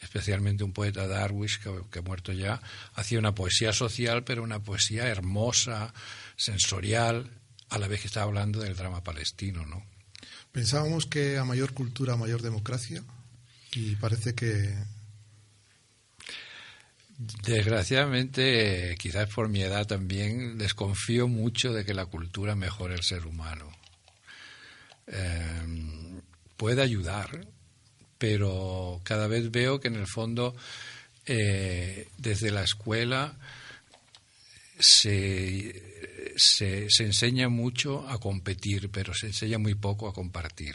especialmente 0.00 0.64
un 0.64 0.72
poeta 0.72 1.06
Darwish, 1.06 1.60
que, 1.60 1.70
que, 1.92 2.00
ha 2.00 2.02
muerto 2.02 2.32
ya, 2.32 2.60
hacía 2.94 3.20
una 3.20 3.36
poesía 3.36 3.72
social, 3.72 4.24
pero 4.24 4.42
una 4.42 4.60
poesía 4.60 5.06
hermosa, 5.06 5.94
sensorial, 6.42 7.30
a 7.68 7.78
la 7.78 7.88
vez 7.88 8.00
que 8.00 8.06
estaba 8.08 8.26
hablando 8.26 8.61
del 8.61 8.76
drama 8.76 9.02
palestino, 9.02 9.64
¿no? 9.64 9.84
Pensábamos 10.50 11.06
que 11.06 11.38
a 11.38 11.44
mayor 11.44 11.72
cultura, 11.72 12.16
mayor 12.16 12.42
democracia, 12.42 13.02
y 13.75 13.96
parece 13.96 14.34
que... 14.34 14.75
Desgraciadamente, 17.18 18.96
quizás 18.99 19.28
por 19.28 19.49
mi 19.49 19.62
edad 19.62 19.87
también, 19.87 20.58
desconfío 20.58 21.28
mucho 21.28 21.72
de 21.72 21.84
que 21.84 21.94
la 21.94 22.06
cultura 22.06 22.56
mejore 22.56 22.94
el 22.94 23.02
ser 23.02 23.26
humano. 23.26 23.70
Eh, 25.06 26.02
puede 26.56 26.82
ayudar, 26.82 27.46
pero 28.18 29.00
cada 29.04 29.28
vez 29.28 29.50
veo 29.52 29.78
que 29.80 29.88
en 29.88 29.96
el 29.96 30.06
fondo 30.08 30.56
eh, 31.26 32.08
desde 32.18 32.50
la 32.50 32.64
escuela 32.64 33.37
se, 34.80 36.11
se, 36.36 36.88
se, 36.90 37.04
enseña 37.04 37.48
mucho 37.48 38.08
a 38.08 38.18
competir, 38.18 38.90
pero 38.90 39.14
se 39.14 39.28
enseña 39.28 39.58
muy 39.58 39.74
poco 39.74 40.08
a 40.08 40.14
compartir. 40.14 40.74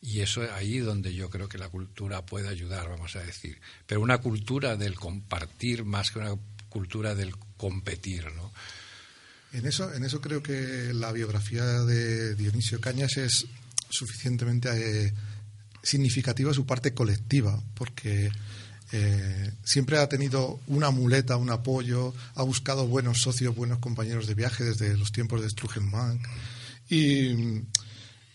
Y 0.00 0.20
eso 0.20 0.42
es 0.42 0.50
ahí 0.50 0.78
donde 0.78 1.14
yo 1.14 1.30
creo 1.30 1.48
que 1.48 1.58
la 1.58 1.68
cultura 1.68 2.26
puede 2.26 2.48
ayudar, 2.48 2.88
vamos 2.88 3.14
a 3.14 3.20
decir. 3.20 3.60
Pero 3.86 4.00
una 4.00 4.18
cultura 4.18 4.76
del 4.76 4.96
compartir 4.96 5.84
más 5.84 6.10
que 6.10 6.18
una 6.18 6.34
cultura 6.68 7.14
del 7.14 7.36
competir, 7.56 8.32
¿no? 8.32 8.52
En 9.52 9.66
eso, 9.66 9.92
en 9.92 10.04
eso 10.04 10.20
creo 10.20 10.42
que 10.42 10.92
la 10.94 11.12
biografía 11.12 11.64
de 11.64 12.34
Dionisio 12.34 12.80
Cañas 12.80 13.18
es 13.18 13.46
suficientemente 13.90 14.70
eh, 15.06 15.12
significativa 15.82 16.54
su 16.54 16.64
parte 16.64 16.94
colectiva, 16.94 17.62
porque 17.74 18.30
eh, 18.92 19.52
siempre 19.64 19.98
ha 19.98 20.08
tenido 20.08 20.60
una 20.66 20.90
muleta, 20.90 21.36
un 21.38 21.50
apoyo, 21.50 22.14
ha 22.34 22.42
buscado 22.42 22.86
buenos 22.86 23.22
socios, 23.22 23.56
buenos 23.56 23.78
compañeros 23.78 24.26
de 24.26 24.34
viaje 24.34 24.64
desde 24.64 24.96
los 24.96 25.12
tiempos 25.12 25.40
de 25.40 25.48
Strugenbank. 25.48 26.20
Y 26.90 27.62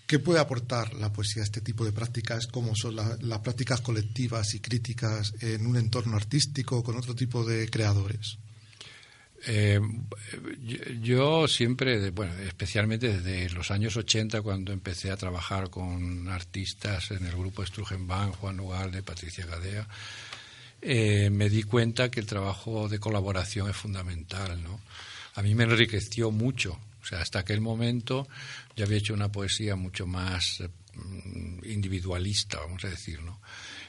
¿qué 0.07 0.17
puede 0.17 0.39
aportar 0.39 0.95
la 0.95 1.13
poesía 1.13 1.43
a 1.43 1.45
este 1.45 1.61
tipo 1.61 1.85
de 1.85 1.91
prácticas, 1.91 2.47
como 2.47 2.75
son 2.75 2.95
la, 2.95 3.17
las 3.21 3.39
prácticas 3.39 3.81
colectivas 3.81 4.55
y 4.55 4.59
críticas 4.59 5.33
en 5.41 5.67
un 5.67 5.77
entorno 5.77 6.17
artístico 6.17 6.83
con 6.83 6.97
otro 6.97 7.13
tipo 7.13 7.45
de 7.45 7.69
creadores? 7.69 8.39
Eh, 9.45 9.79
yo 11.01 11.47
siempre, 11.47 12.09
bueno, 12.09 12.33
especialmente 12.39 13.19
desde 13.19 13.53
los 13.53 13.69
años 13.69 13.95
80, 13.95 14.41
cuando 14.41 14.73
empecé 14.73 15.11
a 15.11 15.17
trabajar 15.17 15.69
con 15.69 16.27
artistas 16.29 17.11
en 17.11 17.25
el 17.25 17.33
grupo 17.33 17.65
Strugenbank, 17.65 18.35
Juan 18.35 18.59
Ugalde, 18.59 19.03
Patricia 19.03 19.45
Gadea, 19.45 19.87
eh, 20.81 21.29
me 21.29 21.49
di 21.49 21.63
cuenta 21.63 22.09
que 22.09 22.19
el 22.19 22.25
trabajo 22.25 22.87
de 22.87 22.99
colaboración 22.99 23.69
es 23.69 23.75
fundamental, 23.75 24.61
¿no? 24.63 24.79
A 25.35 25.41
mí 25.41 25.55
me 25.55 25.63
enriqueció 25.63 26.31
mucho. 26.31 26.79
O 27.01 27.05
sea, 27.05 27.21
hasta 27.21 27.39
aquel 27.39 27.61
momento 27.61 28.27
yo 28.75 28.85
había 28.85 28.97
hecho 28.97 29.13
una 29.13 29.31
poesía 29.31 29.75
mucho 29.75 30.05
más 30.07 30.59
eh, 30.61 30.69
individualista, 31.63 32.59
vamos 32.59 32.83
a 32.85 32.89
decir, 32.89 33.21
¿no? 33.21 33.39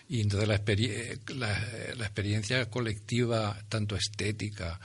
Y 0.09 0.20
entonces 0.20 0.48
la, 0.48 0.61
la, 1.35 1.68
la 1.96 2.05
experiencia 2.05 2.70
colectiva, 2.70 3.61
tanto 3.68 3.96
estética, 3.96 4.81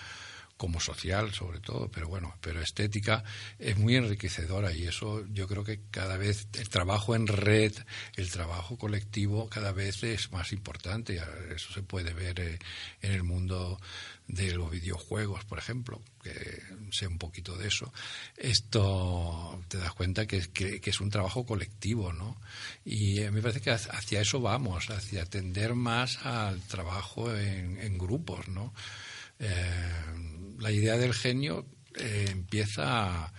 como 0.63 0.79
social 0.79 1.33
sobre 1.33 1.59
todo, 1.59 1.91
pero 1.91 2.07
bueno, 2.07 2.37
pero 2.39 2.61
estética 2.61 3.25
es 3.59 3.77
muy 3.77 3.97
enriquecedora 3.97 4.71
y 4.71 4.87
eso 4.87 5.25
yo 5.27 5.45
creo 5.45 5.65
que 5.65 5.81
cada 5.91 6.15
vez 6.15 6.47
el 6.53 6.69
trabajo 6.69 7.15
en 7.15 7.27
red, 7.27 7.73
el 8.15 8.31
trabajo 8.31 8.77
colectivo 8.77 9.49
cada 9.49 9.73
vez 9.73 10.03
es 10.03 10.31
más 10.31 10.53
importante. 10.53 11.21
Eso 11.53 11.73
se 11.73 11.83
puede 11.83 12.13
ver 12.13 12.39
eh, 12.39 12.59
en 13.01 13.11
el 13.11 13.23
mundo 13.23 13.77
de 14.25 14.55
los 14.55 14.71
videojuegos, 14.71 15.43
por 15.43 15.57
ejemplo, 15.57 16.01
que 16.23 16.63
sé 16.91 17.07
un 17.07 17.17
poquito 17.17 17.57
de 17.57 17.67
eso. 17.67 17.91
Esto 18.37 19.61
te 19.67 19.79
das 19.79 19.91
cuenta 19.91 20.25
que, 20.25 20.47
que, 20.53 20.79
que 20.79 20.89
es 20.91 21.01
un 21.01 21.09
trabajo 21.09 21.45
colectivo, 21.45 22.13
¿no? 22.13 22.37
Y 22.85 23.19
me 23.31 23.41
parece 23.41 23.59
que 23.59 23.71
hacia 23.71 24.21
eso 24.21 24.39
vamos, 24.39 24.89
hacia 24.91 25.23
atender 25.23 25.75
más 25.75 26.25
al 26.25 26.61
trabajo 26.61 27.35
en, 27.35 27.79
en 27.81 27.97
grupos, 27.97 28.47
¿no? 28.47 28.73
Eh, 29.43 30.55
la 30.59 30.71
idea 30.71 30.97
del 30.97 31.13
genio 31.13 31.65
eh, 31.95 32.27
empieza 32.31 33.25
a, 33.25 33.33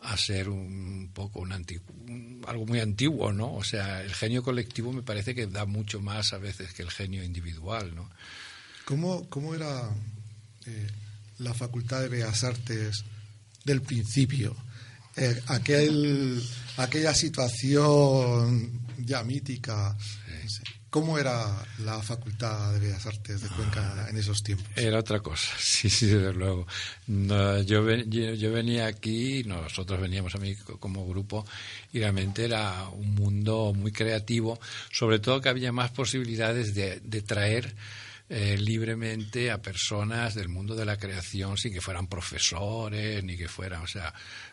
a, 0.00 0.16
ser 0.16 0.48
un 0.48 1.10
poco 1.12 1.40
un 1.40 1.52
un, 1.52 2.44
algo 2.46 2.64
muy 2.64 2.78
antiguo, 2.78 3.32
¿no? 3.32 3.54
O 3.54 3.64
sea, 3.64 4.02
el 4.02 4.14
genio 4.14 4.42
colectivo 4.44 4.92
me 4.92 5.02
parece 5.02 5.34
que 5.34 5.48
da 5.48 5.66
mucho 5.66 6.00
más 6.00 6.32
a 6.32 6.38
veces 6.38 6.72
que 6.72 6.82
el 6.82 6.90
genio 6.90 7.24
individual, 7.24 7.94
¿no? 7.94 8.08
¿Cómo, 8.84 9.28
cómo 9.28 9.54
era 9.54 9.90
eh, 10.66 10.86
la 11.38 11.52
Facultad 11.52 12.02
de 12.02 12.08
Bellas 12.08 12.44
Artes 12.44 13.04
del 13.64 13.82
principio? 13.82 14.56
Eh, 15.16 15.42
aquel, 15.48 16.40
aquella 16.76 17.12
situación 17.12 18.80
ya 18.98 19.24
mítica. 19.24 19.96
Sí. 20.46 20.77
¿Cómo 20.90 21.18
era 21.18 21.66
la 21.84 22.02
Facultad 22.02 22.72
de 22.72 22.80
Bellas 22.80 23.04
Artes 23.04 23.42
de 23.42 23.48
Cuenca 23.50 24.06
en 24.08 24.16
esos 24.16 24.42
tiempos? 24.42 24.66
Era 24.74 24.98
otra 24.98 25.20
cosa, 25.20 25.52
sí, 25.58 25.90
sí, 25.90 26.06
desde 26.06 26.32
luego. 26.32 26.66
Yo, 27.06 27.86
yo, 27.90 28.34
yo, 28.34 28.52
venía 28.52 28.86
aquí, 28.86 29.44
nosotros 29.44 30.00
veníamos 30.00 30.34
a 30.34 30.38
mí 30.38 30.54
como 30.80 31.06
grupo, 31.06 31.44
y 31.92 31.98
realmente 31.98 32.44
era 32.44 32.88
un 32.88 33.14
mundo 33.14 33.74
muy 33.74 33.92
creativo, 33.92 34.58
sobre 34.90 35.18
todo 35.18 35.42
que 35.42 35.50
había 35.50 35.72
más 35.72 35.90
posibilidades 35.90 36.74
de, 36.74 37.00
de 37.00 37.20
traer 37.20 37.74
eh, 38.28 38.56
libremente 38.58 39.50
a 39.50 39.62
personas 39.62 40.34
del 40.34 40.48
mundo 40.48 40.74
de 40.76 40.84
la 40.84 40.96
creación 40.96 41.56
sin 41.56 41.72
que 41.72 41.80
fueran 41.80 42.06
profesores 42.06 43.24
ni 43.24 43.36
que 43.36 43.48
fueran, 43.48 43.82
o 43.82 43.86
sea, 43.86 44.12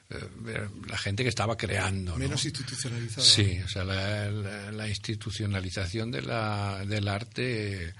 eh, 0.09 0.67
la 0.87 0.97
gente 0.97 1.23
que 1.23 1.29
estaba 1.29 1.57
creando. 1.57 2.15
Menos 2.15 2.43
¿no? 2.43 2.47
institucionalizada. 2.47 3.25
Sí, 3.25 3.59
o 3.63 3.67
sea, 3.67 3.83
la, 3.83 4.29
la, 4.29 4.71
la 4.71 4.87
institucionalización 4.87 6.11
de 6.11 6.21
la, 6.21 6.85
del 6.85 7.07
arte 7.07 7.93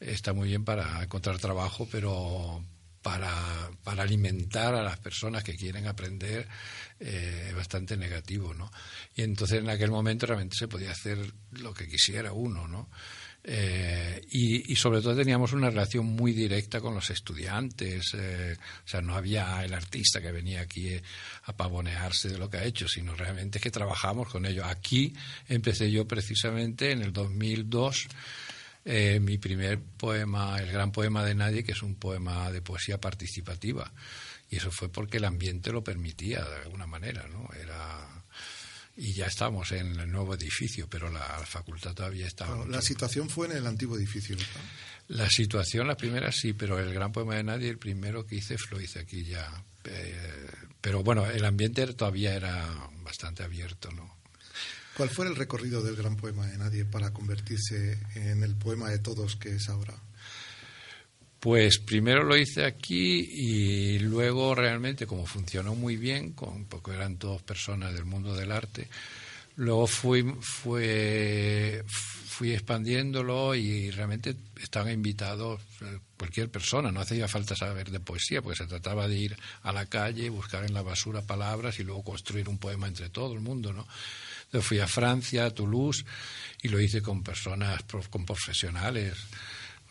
está 0.00 0.32
muy 0.32 0.48
bien 0.48 0.64
para 0.64 1.02
encontrar 1.02 1.38
trabajo, 1.38 1.88
pero 1.90 2.62
para, 3.04 3.70
para 3.84 4.02
alimentar 4.02 4.74
a 4.74 4.82
las 4.82 4.98
personas 4.98 5.44
que 5.44 5.56
quieren 5.56 5.86
aprender 5.86 6.48
eh, 6.98 7.48
es 7.50 7.54
bastante 7.54 7.98
negativo, 7.98 8.54
¿no? 8.54 8.72
Y 9.14 9.22
entonces 9.22 9.60
en 9.60 9.68
aquel 9.68 9.90
momento 9.90 10.24
realmente 10.24 10.56
se 10.56 10.68
podía 10.68 10.92
hacer 10.92 11.18
lo 11.52 11.74
que 11.74 11.86
quisiera 11.86 12.32
uno, 12.32 12.66
¿no? 12.66 12.88
Eh, 13.46 14.22
y, 14.30 14.74
sobre 14.74 15.02
todo 15.02 15.14
teníamos 15.14 15.52
una 15.52 15.68
relación 15.68 16.06
muy 16.06 16.32
directa 16.32 16.80
con 16.80 16.94
los 16.94 17.10
estudiantes. 17.10 18.14
Eh, 18.14 18.56
o 18.58 18.88
sea, 18.88 19.02
no 19.02 19.14
había 19.14 19.62
el 19.64 19.74
artista 19.74 20.20
que 20.22 20.32
venía 20.32 20.62
aquí 20.62 20.90
a 21.44 21.54
pavonearse 21.54 22.30
de 22.30 22.38
lo 22.38 22.48
que 22.48 22.56
ha 22.56 22.64
hecho, 22.64 22.88
sino 22.88 23.14
realmente 23.14 23.60
que 23.60 23.70
trabajamos 23.70 24.28
con 24.28 24.46
ellos. 24.46 24.66
Aquí 24.66 25.12
empecé 25.46 25.90
yo 25.90 26.08
precisamente 26.08 26.90
en 26.90 27.02
el 27.02 27.12
2002. 27.12 28.08
Eh, 28.86 29.20
mi 29.20 29.38
primer 29.38 29.80
poema, 29.80 30.58
el 30.58 30.72
gran 30.72 30.90
poema 30.90 31.24
de 31.24 31.34
nadie, 31.34 31.64
que 31.64 31.72
es 31.72 31.82
un 31.82 31.96
poema 31.96 32.50
de 32.50 32.62
poesía 32.62 32.98
participativa. 32.98 33.92
Y 34.50 34.56
eso 34.56 34.70
fue 34.70 34.88
porque 34.88 35.18
el 35.18 35.24
ambiente 35.24 35.70
lo 35.70 35.84
permitía 35.84 36.44
de 36.44 36.56
alguna 36.62 36.86
manera, 36.86 37.26
¿no? 37.28 37.48
Era 37.60 38.13
y 38.96 39.12
ya 39.12 39.26
estamos 39.26 39.72
en 39.72 39.98
el 39.98 40.10
nuevo 40.10 40.34
edificio, 40.34 40.88
pero 40.88 41.10
la 41.10 41.24
facultad 41.46 41.94
todavía 41.94 42.26
estaba. 42.26 42.56
Bueno, 42.56 42.70
la 42.70 42.82
situación 42.82 43.28
fue 43.28 43.46
en 43.48 43.56
el 43.56 43.66
antiguo 43.66 43.96
edificio. 43.96 44.36
La 45.08 45.28
situación, 45.28 45.86
la 45.88 45.96
primera 45.96 46.32
sí, 46.32 46.52
pero 46.52 46.78
el 46.78 46.94
gran 46.94 47.12
poema 47.12 47.34
de 47.34 47.42
nadie, 47.42 47.68
el 47.68 47.78
primero 47.78 48.26
que 48.26 48.36
hice, 48.36 48.56
lo 48.70 48.80
hice 48.80 49.00
aquí 49.00 49.24
ya. 49.24 49.64
Eh, 49.84 50.46
pero 50.80 51.02
bueno, 51.02 51.26
el 51.26 51.44
ambiente 51.44 51.86
todavía 51.94 52.34
era 52.34 52.88
bastante 53.02 53.42
abierto, 53.42 53.90
¿no? 53.92 54.14
¿Cuál 54.96 55.10
fue 55.10 55.26
el 55.26 55.34
recorrido 55.34 55.82
del 55.82 55.96
gran 55.96 56.16
poema 56.16 56.46
de 56.46 56.56
nadie 56.56 56.84
para 56.84 57.12
convertirse 57.12 57.98
en 58.14 58.44
el 58.44 58.54
poema 58.54 58.90
de 58.90 59.00
todos 59.00 59.34
que 59.34 59.56
es 59.56 59.68
ahora? 59.68 59.94
Pues 61.44 61.78
primero 61.78 62.24
lo 62.24 62.38
hice 62.38 62.64
aquí 62.64 63.18
y 63.20 63.98
luego 63.98 64.54
realmente 64.54 65.06
como 65.06 65.26
funcionó 65.26 65.74
muy 65.74 65.98
bien, 65.98 66.32
con, 66.32 66.64
porque 66.64 66.92
eran 66.92 67.18
todas 67.18 67.42
personas 67.42 67.92
del 67.92 68.06
mundo 68.06 68.34
del 68.34 68.50
arte, 68.50 68.88
luego 69.56 69.86
fui, 69.86 70.24
expandiéndolo 72.40 73.54
y 73.54 73.90
realmente 73.90 74.34
estaban 74.58 74.94
invitados 74.94 75.60
eh, 75.82 75.98
cualquier 76.16 76.50
persona, 76.50 76.90
no 76.90 77.00
hacía 77.00 77.28
falta 77.28 77.54
saber 77.54 77.90
de 77.90 78.00
poesía, 78.00 78.40
porque 78.40 78.56
se 78.56 78.66
trataba 78.66 79.06
de 79.06 79.18
ir 79.18 79.36
a 79.64 79.72
la 79.74 79.84
calle, 79.84 80.30
buscar 80.30 80.64
en 80.64 80.72
la 80.72 80.80
basura 80.80 81.20
palabras 81.20 81.78
y 81.78 81.84
luego 81.84 82.04
construir 82.04 82.48
un 82.48 82.56
poema 82.56 82.88
entre 82.88 83.10
todo 83.10 83.34
el 83.34 83.40
mundo, 83.40 83.70
¿no? 83.70 83.86
Entonces 84.46 84.66
fui 84.66 84.78
a 84.78 84.86
Francia, 84.86 85.44
a 85.44 85.50
Toulouse, 85.50 86.06
y 86.62 86.68
lo 86.68 86.80
hice 86.80 87.02
con 87.02 87.22
personas, 87.22 87.82
con 88.08 88.24
profesionales, 88.24 89.12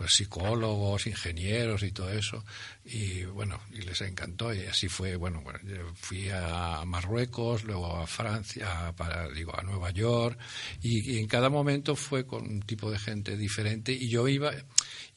pues, 0.04 0.16
psicólogos, 0.16 1.08
ingenieros 1.08 1.82
y 1.84 1.92
todo 1.92 2.12
eso. 2.12 2.44
Y 2.84 3.24
bueno, 3.24 3.62
y 3.72 3.82
les 3.84 4.02
encantó. 4.02 4.54
Y 4.54 4.66
así 4.66 4.90
fue, 4.90 5.16
bueno, 5.16 5.42
bueno 5.42 5.60
fui 5.96 6.30
a 6.30 6.84
Marruecos, 6.86 7.64
luego 7.64 7.96
a 7.98 8.06
Francia, 8.06 8.94
para, 8.98 9.30
digo, 9.30 9.58
a 9.58 9.64
Nueva 9.64 9.92
York. 9.92 10.38
Y, 10.82 11.20
en 11.20 11.28
cada 11.28 11.50
momento 11.50 11.96
fue 11.96 12.26
con 12.26 12.44
un 12.44 12.62
tipo 12.64 12.92
de 12.92 13.00
gente 13.00 13.38
diferente. 13.38 13.94
Y 13.94 14.10
yo 14.10 14.28
iba, 14.28 14.52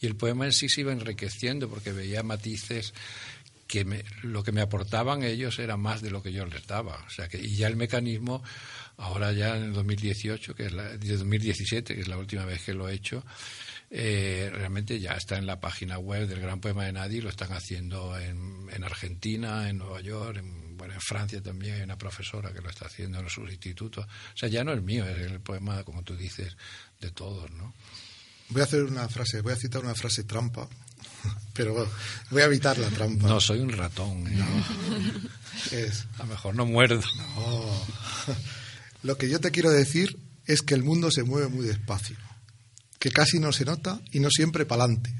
y 0.00 0.06
el 0.06 0.16
poema 0.16 0.44
en 0.46 0.52
sí 0.52 0.68
se 0.68 0.82
iba 0.82 0.92
enriqueciendo 0.92 1.68
porque 1.68 1.90
veía 1.90 2.22
matices 2.22 2.94
que 3.66 4.04
lo 4.22 4.44
que 4.44 4.52
me 4.52 4.60
aportaban 4.60 5.24
ellos 5.24 5.58
era 5.58 5.76
más 5.76 6.00
de 6.00 6.10
lo 6.10 6.22
que 6.22 6.32
yo 6.32 6.46
les 6.46 6.64
daba. 6.68 7.04
O 7.04 7.10
sea 7.10 7.28
que, 7.28 7.38
y 7.38 7.56
ya 7.56 7.66
el 7.66 7.74
mecanismo, 7.74 8.44
ahora 8.98 9.32
ya 9.32 9.56
en 9.56 9.64
el 9.64 9.72
2018, 9.72 10.54
que 10.54 10.66
es 10.66 10.72
la, 10.72 10.96
2017, 10.96 11.96
que 11.96 12.00
es 12.02 12.06
la 12.06 12.18
última 12.18 12.44
vez 12.44 12.62
que 12.62 12.74
lo 12.74 12.88
he 12.88 12.94
hecho, 12.94 13.24
eh, 13.90 14.50
realmente 14.52 14.98
ya 14.98 15.12
está 15.12 15.38
en 15.38 15.46
la 15.46 15.60
página 15.60 15.98
web 15.98 16.26
del 16.26 16.40
Gran 16.40 16.60
Poema 16.60 16.84
de 16.84 16.92
Nadie, 16.92 17.22
lo 17.22 17.28
están 17.28 17.52
haciendo 17.52 18.18
en, 18.18 18.66
en 18.72 18.84
Argentina, 18.84 19.68
en 19.68 19.78
Nueva 19.78 20.00
York, 20.00 20.38
en, 20.38 20.76
bueno, 20.76 20.94
en 20.94 21.00
Francia 21.00 21.40
también 21.40 21.76
hay 21.76 21.82
una 21.82 21.96
profesora 21.96 22.52
que 22.52 22.60
lo 22.60 22.68
está 22.68 22.86
haciendo 22.86 23.20
en 23.20 23.30
sus 23.30 23.48
institutos. 23.50 24.04
O 24.06 24.36
sea, 24.36 24.48
ya 24.48 24.64
no 24.64 24.72
es 24.72 24.82
mío, 24.82 25.06
es 25.06 25.18
el 25.30 25.40
poema, 25.40 25.84
como 25.84 26.02
tú 26.02 26.16
dices, 26.16 26.56
de 27.00 27.10
todos, 27.10 27.50
¿no? 27.52 27.74
Voy 28.48 28.60
a 28.60 28.64
hacer 28.64 28.84
una 28.84 29.08
frase, 29.08 29.40
voy 29.40 29.52
a 29.52 29.56
citar 29.56 29.82
una 29.82 29.94
frase 29.94 30.24
trampa, 30.24 30.68
pero 31.54 31.88
voy 32.30 32.42
a 32.42 32.46
evitar 32.46 32.78
la 32.78 32.88
trampa. 32.88 33.28
No, 33.28 33.40
soy 33.40 33.60
un 33.60 33.70
ratón. 33.70 34.26
¿eh? 34.26 34.44
Es... 35.72 36.06
A 36.18 36.24
lo 36.24 36.26
mejor 36.26 36.54
no 36.54 36.66
muerdo. 36.66 37.00
No. 37.16 37.86
Lo 39.02 39.16
que 39.16 39.28
yo 39.28 39.40
te 39.40 39.52
quiero 39.52 39.70
decir 39.70 40.18
es 40.46 40.62
que 40.62 40.74
el 40.74 40.82
mundo 40.82 41.10
se 41.10 41.22
mueve 41.22 41.48
muy 41.48 41.66
despacio 41.66 42.16
que 43.06 43.12
casi 43.12 43.38
no 43.38 43.52
se 43.52 43.64
nota 43.64 44.00
y 44.10 44.18
no 44.18 44.30
siempre 44.30 44.66
pa'lante, 44.66 45.14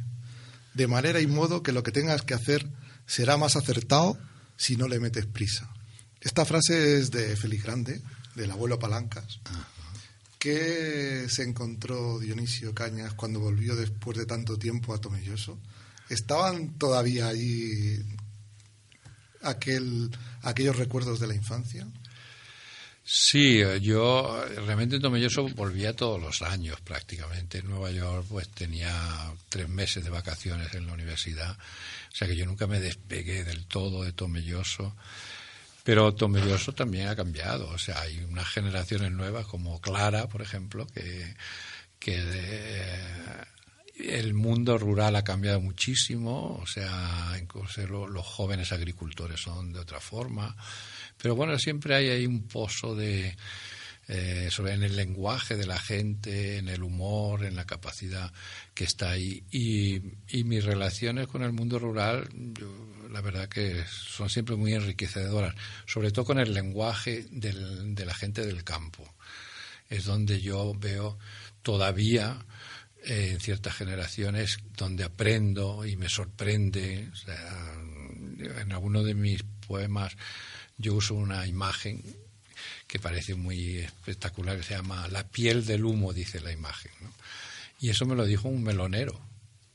de 0.75 0.89
manera 0.89 1.21
y 1.21 1.29
modo 1.29 1.63
que 1.63 1.71
lo 1.71 1.85
que 1.85 1.93
tengas 1.93 2.23
que 2.23 2.35
hacer 2.35 2.69
será 3.07 3.37
más 3.37 3.55
acertado 3.55 4.19
si 4.57 4.77
no 4.77 4.89
le 4.89 4.99
metes 4.99 5.25
prisa. 5.27 5.73
Esta 6.21 6.45
frase 6.45 6.99
es 6.99 7.13
de 7.13 7.37
Félix 7.37 7.63
Grande, 7.63 8.03
del 8.35 8.51
abuelo 8.51 8.81
Palancas, 8.81 9.39
que 10.37 11.27
se 11.29 11.45
encontró 11.45 12.19
Dionisio 12.19 12.75
Cañas 12.75 13.15
cuando 13.15 13.39
volvió 13.39 13.77
después 13.77 14.19
de 14.19 14.27
tanto 14.27 14.59
tiempo 14.59 14.93
a 14.93 15.01
Tomelloso. 15.01 15.57
¿Estaban 16.09 16.77
todavía 16.79 17.29
allí 17.29 18.05
aquel, 19.43 20.11
aquellos 20.43 20.75
recuerdos 20.75 21.21
de 21.21 21.29
la 21.29 21.37
infancia? 21.37 21.87
Sí, 23.09 23.63
yo 23.83 24.45
realmente 24.67 24.97
en 24.97 25.03
Tomelloso 25.03 25.49
volvía 25.51 25.95
todos 25.95 26.21
los 26.21 26.43
años 26.43 26.81
prácticamente. 26.81 27.59
En 27.59 27.69
Nueva 27.69 27.93
York 27.93 28.27
pues 28.29 28.49
tenía 28.49 29.33
tres 29.49 29.69
meses 29.69 30.03
de 30.03 30.11
vacaciones 30.11 30.75
en 30.75 30.89
la 30.89 30.93
universidad, 30.93 31.53
o 31.53 32.17
sea 32.17 32.27
que 32.27 32.35
yo 32.35 32.45
nunca 32.47 32.67
me 32.67 32.81
despegué 32.81 33.45
del 33.45 33.67
todo 33.67 34.03
de 34.03 34.13
Tomelloso. 34.13 34.97
Pero 35.85 36.15
Tomelloso 36.15 36.73
también 36.73 37.07
ha 37.07 37.15
cambiado, 37.15 37.69
o 37.69 37.79
sea, 37.79 38.01
hay 38.01 38.19
unas 38.25 38.49
generaciones 38.49 39.13
nuevas 39.13 39.47
como 39.47 39.81
Clara, 39.81 40.29
por 40.29 40.43
ejemplo, 40.43 40.85
que, 40.89 41.37
que 42.01 42.17
el 44.01 44.35
mundo 44.35 44.79
rural 44.79 45.15
ha 45.15 45.23
cambiado 45.23 45.61
muchísimo, 45.61 46.59
o 46.61 46.67
sea, 46.67 47.37
incluso 47.41 47.87
los 47.87 48.27
jóvenes 48.27 48.73
agricultores 48.73 49.41
son 49.41 49.73
de 49.73 49.79
otra 49.79 50.01
forma. 50.01 50.57
Pero 51.19 51.35
bueno, 51.35 51.59
siempre 51.59 51.95
hay 51.95 52.09
ahí 52.09 52.27
un 52.27 52.47
pozo 52.47 52.95
de, 52.95 53.37
eh, 54.09 54.51
sobre 54.53 54.75
en 54.75 54.85
el 54.85 54.95
lenguaje 54.95 55.57
de 55.57 55.67
la 55.67 55.81
gente, 55.81 56.59
en 56.59 56.69
el 56.69 56.85
humor, 56.85 57.45
en 57.45 57.57
la 57.57 57.65
capacidad 57.65 58.33
que 58.73 58.85
está 58.85 59.11
ahí. 59.11 59.43
Y, 59.51 60.45
mis 60.45 60.65
relaciones 60.65 61.27
con 61.27 61.43
el 61.43 61.53
mundo 61.53 61.81
rural, 61.81 62.29
la 63.11 63.21
verdad 63.21 63.49
que 63.49 63.85
son 63.89 64.31
siempre 64.31 64.55
muy 64.55 64.75
enriquecedoras, 64.75 65.57
sobre 65.87 66.13
todo 66.13 66.25
con 66.25 66.39
el 66.39 66.55
lenguaje 66.55 67.27
de 67.31 68.05
la 68.07 68.15
gente 68.15 68.47
del 68.47 68.63
campo. 68.63 69.13
Es 69.89 70.05
donde 70.05 70.41
yo 70.41 70.73
veo 70.79 71.19
todavía 71.63 72.47
eh, 73.05 73.31
en 73.33 73.41
ciertas 73.41 73.75
generaciones 73.75 74.59
donde 74.77 75.03
aprendo 75.03 75.85
y 75.85 75.97
me 75.97 76.09
sorprende. 76.09 77.11
En 78.39 78.71
alguno 78.71 79.03
de 79.03 79.15
mis 79.15 79.43
poemas 79.67 80.17
yo 80.79 80.95
uso 80.95 81.15
una 81.15 81.47
imagen 81.47 82.03
que 82.87 82.99
parece 82.99 83.35
muy 83.35 83.79
espectacular, 83.79 84.57
que 84.57 84.63
se 84.63 84.75
llama 84.75 85.09
La 85.09 85.27
piel 85.27 85.65
del 85.65 85.85
humo, 85.85 86.13
dice 86.13 86.41
la 86.41 86.53
imagen. 86.53 86.93
Y 87.81 87.91
eso 87.91 88.07
me 88.07 88.15
lo 88.15 88.25
dijo 88.25 88.49
un 88.49 88.63
melonero. 88.63 89.21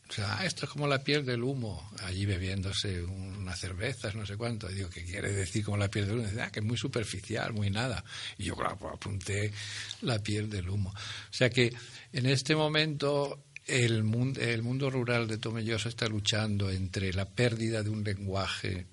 O 0.10 0.14
sea, 0.14 0.40
ah, 0.40 0.46
esto 0.46 0.66
es 0.66 0.72
como 0.72 0.88
la 0.88 1.04
piel 1.04 1.26
del 1.26 1.42
humo, 1.42 1.90
allí 2.04 2.26
bebiéndose 2.26 3.02
unas 3.02 3.58
cervezas, 3.58 4.14
no 4.14 4.26
sé 4.26 4.36
cuánto. 4.36 4.68
Digo, 4.68 4.90
¿qué 4.90 5.06
quiere 5.06 5.32
decir 5.32 5.64
como 5.64 5.78
la 5.78 5.90
piel 5.90 6.06
del 6.06 6.18
humo? 6.18 6.28
Dice, 6.28 6.42
ah, 6.42 6.52
que 6.52 6.60
es 6.60 6.66
muy 6.66 6.78
superficial, 6.78 7.54
muy 7.54 7.70
nada. 7.70 8.04
Y 8.38 8.44
yo, 8.46 8.56
claro, 8.56 8.78
pues 8.78 8.94
apunté 8.94 9.54
la 10.02 10.20
piel 10.20 10.50
del 10.50 10.70
humo. 10.70 10.90
O 10.90 11.34
sea 11.34 11.50
que 11.50 11.74
en 12.12 12.26
este 12.26 12.58
momento 12.58 13.42
el 13.68 14.04
mundo, 14.04 14.42
el 14.42 14.64
mundo 14.64 14.90
rural 14.90 15.28
de 15.28 15.38
Tomelloso 15.38 15.88
está 15.88 16.08
luchando 16.08 16.70
entre 16.70 17.14
la 17.14 17.26
pérdida 17.26 17.82
de 17.82 17.90
un 17.90 18.04
lenguaje 18.04 18.88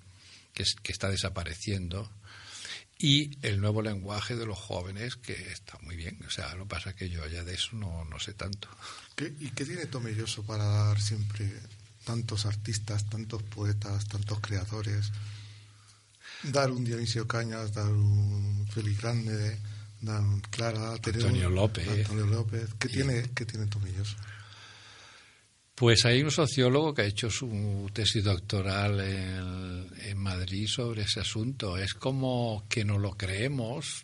que, 0.82 0.92
está 0.92 1.08
desapareciendo 1.08 2.10
y 2.98 3.38
el 3.46 3.60
nuevo 3.60 3.82
lenguaje 3.82 4.34
de 4.34 4.46
los 4.46 4.58
jóvenes 4.58 5.16
que 5.16 5.32
está 5.52 5.78
muy 5.82 5.96
bien. 5.96 6.18
O 6.26 6.30
sea, 6.30 6.54
lo 6.56 6.64
que 6.64 6.70
pasa 6.70 6.90
es 6.90 6.96
que 6.96 7.08
yo 7.08 7.26
ya 7.28 7.44
de 7.44 7.54
eso 7.54 7.76
no, 7.76 8.04
no 8.04 8.18
sé 8.18 8.34
tanto. 8.34 8.68
¿Y 9.40 9.50
qué 9.50 9.64
tiene 9.64 9.86
Tomelloso 9.86 10.42
para 10.44 10.64
dar 10.64 11.00
siempre 11.00 11.52
tantos 12.04 12.46
artistas, 12.46 13.08
tantos 13.08 13.42
poetas, 13.44 14.08
tantos 14.08 14.40
creadores? 14.40 15.12
Dar 16.42 16.70
un 16.70 16.84
Dionisio 16.84 17.26
Cañas, 17.26 17.72
dar 17.72 17.88
un 17.88 18.66
Félix 18.72 19.00
Grande, 19.00 19.58
dar 20.00 20.20
un 20.20 20.40
Clara, 20.40 20.92
Antonio 20.92 21.50
López. 21.50 21.88
Antonio 21.88 22.26
López. 22.26 22.68
¿Qué, 22.78 22.88
tiene, 22.88 23.30
¿Qué 23.34 23.44
tiene 23.44 23.66
Tomelloso? 23.66 24.16
Pues 25.78 26.04
hay 26.06 26.24
un 26.24 26.32
sociólogo 26.32 26.92
que 26.92 27.02
ha 27.02 27.06
hecho 27.06 27.30
su 27.30 27.88
tesis 27.92 28.24
doctoral 28.24 28.98
en, 29.00 30.18
Madrid 30.18 30.66
sobre 30.66 31.02
ese 31.02 31.20
asunto. 31.20 31.78
Es 31.78 31.94
como 31.94 32.64
que 32.68 32.84
no 32.84 32.98
lo 32.98 33.12
creemos, 33.12 34.02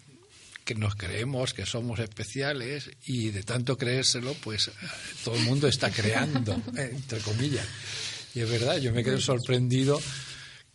que 0.64 0.76
nos 0.76 0.94
creemos 0.94 1.52
que 1.52 1.66
somos 1.66 1.98
especiales 1.98 2.88
y 3.06 3.30
de 3.30 3.42
tanto 3.42 3.76
creérselo, 3.76 4.34
pues 4.34 4.70
todo 5.24 5.34
el 5.34 5.42
mundo 5.42 5.66
está 5.66 5.90
creando, 5.90 6.54
entre 6.76 7.18
comillas. 7.18 7.66
Y 8.36 8.40
es 8.40 8.48
verdad, 8.48 8.78
yo 8.78 8.92
me 8.92 9.02
quedo 9.02 9.20
sorprendido 9.20 10.00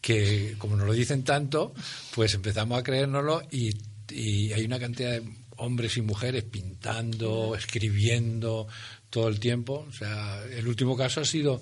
que, 0.02 0.56
como 0.58 0.76
nos 0.76 0.86
lo 0.86 0.94
dicen 0.94 1.24
tanto, 1.24 1.74
pues 2.14 2.34
empezamos 2.34 2.78
a 2.78 2.84
creérnoslo 2.84 3.42
y, 3.50 3.72
y 4.10 4.52
hay 4.52 4.66
una 4.66 4.80
cantidad 4.80 5.12
de 5.12 5.24
hombres 5.60 5.98
y 5.98 6.02
mujeres 6.02 6.44
pintando, 6.44 7.56
escribiendo, 7.56 8.68
todo 9.10 9.28
el 9.28 9.40
tiempo. 9.40 9.86
O 9.88 9.92
sea, 9.92 10.44
el 10.46 10.68
último 10.68 10.96
caso 10.96 11.22
ha 11.22 11.26
sido 11.26 11.62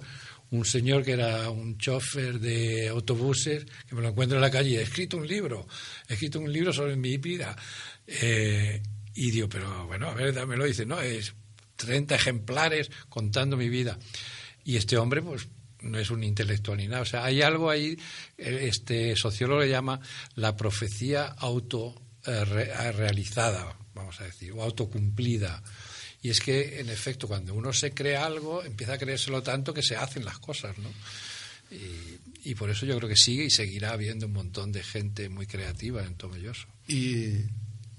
un 0.52 0.66
señor 0.66 1.04
que 1.04 1.12
era 1.12 1.50
un 1.50 1.78
chofer 1.78 2.40
de 2.40 2.88
autobuses, 2.88 3.66
que 3.88 3.96
me 3.96 4.02
lo 4.02 4.10
encuentro 4.10 4.38
en 4.38 4.42
la 4.42 4.52
calle, 4.52 4.80
he 4.80 4.84
escrito 4.84 5.18
un 5.18 5.28
libro, 5.28 5.68
he 6.08 6.14
escrito 6.14 6.40
un 6.40 6.52
libro 6.52 6.72
sobre 6.72 6.96
mi 6.96 7.18
vida. 7.18 7.56
Eh, 8.06 8.82
y 9.14 9.32
digo, 9.32 9.50
pero 9.50 9.88
bueno, 9.88 10.10
a 10.10 10.14
ver, 10.14 10.34
dámelo. 10.34 10.66
Dice, 10.66 10.86
no, 10.86 11.02
es 11.02 11.34
30 11.76 12.16
ejemplares 12.16 12.92
contando 13.10 13.58
mi 13.58 13.68
vida. 13.68 13.98
Y 14.64 14.78
este 14.78 14.98
hombre, 14.98 15.22
pues, 15.22 15.48
no 15.82 15.98
es 15.98 16.10
un 16.10 16.24
intelectual 16.24 16.78
ni 16.78 16.88
nada. 16.88 17.02
O 17.02 17.06
sea, 17.06 17.26
hay 17.26 17.42
algo 17.42 17.70
ahí, 17.70 17.98
eh, 18.38 18.68
este 18.70 19.16
sociólogo 19.16 19.62
le 19.62 19.70
llama 19.70 20.00
la 20.36 20.56
profecía 20.56 21.26
auto 21.26 21.96
eh, 22.26 22.46
realizada, 22.46 23.78
vamos 23.94 24.20
a 24.22 24.26
decir, 24.26 24.52
o 24.52 24.62
autocumplida. 24.62 25.64
Y 26.22 26.30
es 26.30 26.40
que, 26.40 26.80
en 26.80 26.90
efecto, 26.90 27.28
cuando 27.28 27.54
uno 27.54 27.72
se 27.74 27.92
cree 27.92 28.18
algo, 28.18 28.64
empieza 28.64 28.94
a 28.94 28.98
creérselo 28.98 29.44
tanto 29.44 29.74
que 29.74 29.84
se 29.84 29.96
hacen 29.96 30.26
las 30.26 30.40
cosas, 30.40 30.78
¿no? 30.80 30.90
Y, 32.44 32.56
por 32.56 32.70
eso 32.70 32.86
yo 32.86 32.96
creo 32.98 33.10
que 33.10 33.18
sigue 33.18 33.44
y 33.46 33.50
seguirá 33.50 33.92
habiendo 33.92 34.26
un 34.26 34.32
montón 34.34 34.72
de 34.72 34.82
gente 34.84 35.28
muy 35.30 35.46
creativa 35.48 36.04
en 36.04 36.16
Tomelloso. 36.16 36.66
Y, 36.88 37.26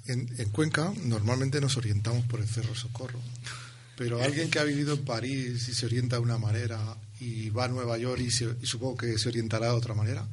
en, 0.07 0.29
en 0.39 0.49
Cuenca 0.51 0.93
normalmente 1.05 1.61
nos 1.61 1.77
orientamos 1.77 2.25
por 2.27 2.41
el 2.41 2.49
Cerro 2.49 2.75
Socorro, 2.75 3.21
pero 3.97 4.23
alguien 4.25 4.51
que 4.51 4.59
ha 4.59 4.65
vivido 4.65 4.95
en 4.95 5.05
París 5.05 5.69
y 5.69 5.75
se 5.75 5.85
orienta 5.87 6.17
de 6.17 6.23
una 6.23 6.39
manera 6.39 6.97
y 7.21 7.51
va 7.51 7.67
a 7.67 7.69
Nueva 7.69 7.99
York 7.99 8.21
y, 8.23 8.31
se- 8.31 8.57
y 8.63 8.67
supongo 8.67 8.97
que 8.97 9.19
se 9.19 9.29
orientará 9.29 9.67
de 9.67 9.73
otra 9.73 9.93
manera, 9.95 10.27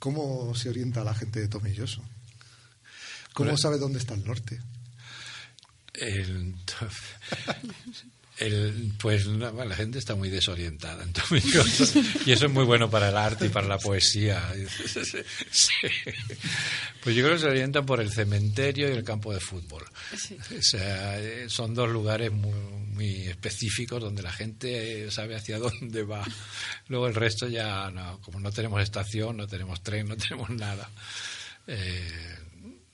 ¿cómo 0.00 0.52
se 0.56 0.68
orienta 0.68 1.04
la 1.04 1.14
gente 1.14 1.38
de 1.40 1.46
Tomelloso? 1.48 2.02
¿Cómo 3.34 3.50
sabe 3.56 3.78
dónde 3.78 3.98
está 4.00 4.14
el 4.14 4.24
norte? 4.24 4.60
El, 5.94 6.54
el- 8.38 8.92
pues 8.98 9.26
la, 9.26 9.52
la 9.52 9.76
gente 9.76 9.98
está 9.98 10.14
muy 10.16 10.28
desorientada 10.28 11.04
en 11.04 11.12
y 12.26 12.32
eso 12.32 12.46
es 12.46 12.52
muy 12.52 12.64
bueno 12.64 12.90
para 12.90 13.08
el 13.10 13.16
arte 13.16 13.46
y 13.46 13.48
para 13.50 13.68
la 13.68 13.78
poesía. 13.78 14.52
Sí. 15.50 15.70
Pues 17.04 17.14
yo 17.14 17.22
creo 17.22 17.34
que 17.36 17.42
se 17.42 17.48
orientan 17.48 17.84
por 17.84 18.00
el 18.00 18.10
cementerio 18.10 18.88
y 18.88 18.92
el 18.96 19.04
campo 19.04 19.30
de 19.34 19.38
fútbol. 19.38 19.84
O 19.84 20.62
sea, 20.62 21.20
eh, 21.20 21.50
son 21.50 21.74
dos 21.74 21.90
lugares 21.90 22.32
muy, 22.32 22.58
muy 22.94 23.26
específicos 23.26 24.00
donde 24.00 24.22
la 24.22 24.32
gente 24.32 25.10
sabe 25.10 25.36
hacia 25.36 25.58
dónde 25.58 26.02
va. 26.02 26.24
Luego 26.88 27.06
el 27.06 27.14
resto 27.14 27.46
ya, 27.46 27.90
no, 27.90 28.22
como 28.22 28.40
no 28.40 28.50
tenemos 28.52 28.80
estación, 28.82 29.36
no 29.36 29.46
tenemos 29.46 29.82
tren, 29.82 30.08
no 30.08 30.16
tenemos 30.16 30.48
nada. 30.48 30.90
Eh, 31.66 32.36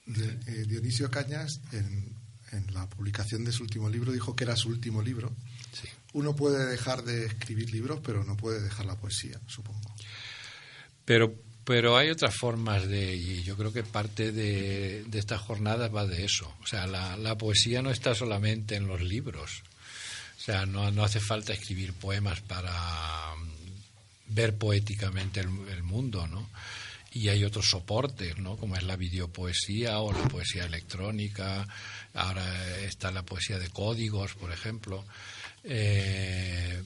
eh, 0.07 0.65
Dionisio 0.67 1.09
Cañas, 1.09 1.61
en, 1.71 2.13
en 2.51 2.73
la 2.73 2.89
publicación 2.89 3.43
de 3.45 3.51
su 3.51 3.63
último 3.63 3.89
libro, 3.89 4.11
dijo 4.11 4.35
que 4.35 4.43
era 4.43 4.55
su 4.55 4.69
último 4.69 5.01
libro. 5.01 5.31
sí. 5.73 5.87
Uno 6.13 6.35
puede 6.35 6.65
dejar 6.65 7.03
de 7.03 7.25
escribir 7.25 7.71
libros, 7.71 8.01
pero 8.03 8.25
no 8.25 8.35
puede 8.35 8.61
dejar 8.61 8.85
la 8.85 8.97
poesía, 8.97 9.39
supongo. 9.47 9.95
Pero, 11.05 11.33
pero 11.63 11.95
hay 11.95 12.09
otras 12.09 12.35
formas 12.35 12.85
de, 12.85 13.15
y 13.15 13.43
yo 13.43 13.55
creo 13.55 13.71
que 13.71 13.83
parte 13.83 14.33
de, 14.33 15.05
de 15.07 15.19
estas 15.19 15.39
jornadas 15.39 15.93
va 15.93 16.05
de 16.05 16.25
eso. 16.25 16.53
O 16.61 16.67
sea, 16.67 16.85
la, 16.85 17.15
la 17.15 17.37
poesía 17.37 17.81
no 17.81 17.91
está 17.91 18.13
solamente 18.13 18.75
en 18.75 18.87
los 18.87 18.99
libros. 19.01 19.63
O 20.37 20.41
sea, 20.41 20.65
no, 20.65 20.91
no 20.91 21.05
hace 21.05 21.21
falta 21.21 21.53
escribir 21.53 21.93
poemas 21.93 22.41
para 22.41 22.73
mm, 23.35 24.33
ver 24.33 24.57
poéticamente 24.57 25.39
el, 25.39 25.49
el 25.69 25.83
mundo, 25.83 26.27
¿no? 26.27 26.49
Y 27.13 27.27
hay 27.27 27.43
otros 27.43 27.69
soportes, 27.69 28.37
¿no? 28.37 28.55
Como 28.55 28.77
es 28.77 28.83
la 28.83 28.95
videopoesía 28.95 29.99
o 29.99 30.13
la 30.13 30.27
poesía 30.29 30.65
electrónica. 30.65 31.67
Ahora 32.13 32.77
está 32.79 33.11
la 33.11 33.23
poesía 33.23 33.59
de 33.59 33.69
códigos, 33.69 34.33
por 34.35 34.51
ejemplo. 34.51 35.03
Eh, 35.63 36.81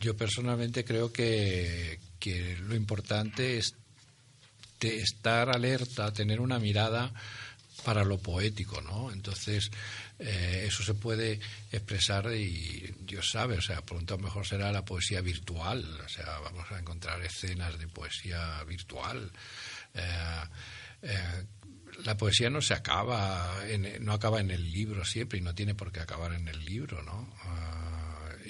yo 0.00 0.16
personalmente 0.16 0.84
creo 0.84 1.12
que, 1.12 1.98
que 2.20 2.56
lo 2.58 2.76
importante 2.76 3.58
es 3.58 3.74
de 4.80 5.00
estar 5.00 5.50
alerta, 5.50 6.12
tener 6.12 6.40
una 6.40 6.58
mirada 6.58 7.12
para 7.86 8.02
lo 8.04 8.18
poético, 8.18 8.80
¿no? 8.82 9.12
Entonces, 9.12 9.70
eh, 10.18 10.64
eso 10.66 10.82
se 10.82 10.94
puede 10.94 11.38
expresar 11.70 12.32
y 12.34 12.92
Dios 13.02 13.30
sabe, 13.30 13.56
o 13.58 13.60
sea, 13.62 13.80
pronto 13.82 14.18
mejor 14.18 14.44
será 14.44 14.72
la 14.72 14.84
poesía 14.84 15.20
virtual, 15.20 15.84
o 16.04 16.08
sea, 16.08 16.40
vamos 16.40 16.66
a 16.72 16.80
encontrar 16.80 17.22
escenas 17.22 17.78
de 17.78 17.86
poesía 17.86 18.60
virtual. 18.64 19.30
Eh, 19.94 20.44
eh, 21.02 21.44
la 22.04 22.16
poesía 22.16 22.50
no 22.50 22.60
se 22.60 22.74
acaba, 22.74 23.54
en- 23.68 24.04
no 24.04 24.12
acaba 24.14 24.40
en 24.40 24.50
el 24.50 24.68
libro 24.72 25.04
siempre 25.04 25.38
y 25.38 25.42
no 25.42 25.54
tiene 25.54 25.76
por 25.76 25.92
qué 25.92 26.00
acabar 26.00 26.32
en 26.32 26.48
el 26.48 26.64
libro, 26.64 27.02
¿no? 27.04 27.32
Ah, 27.44 27.95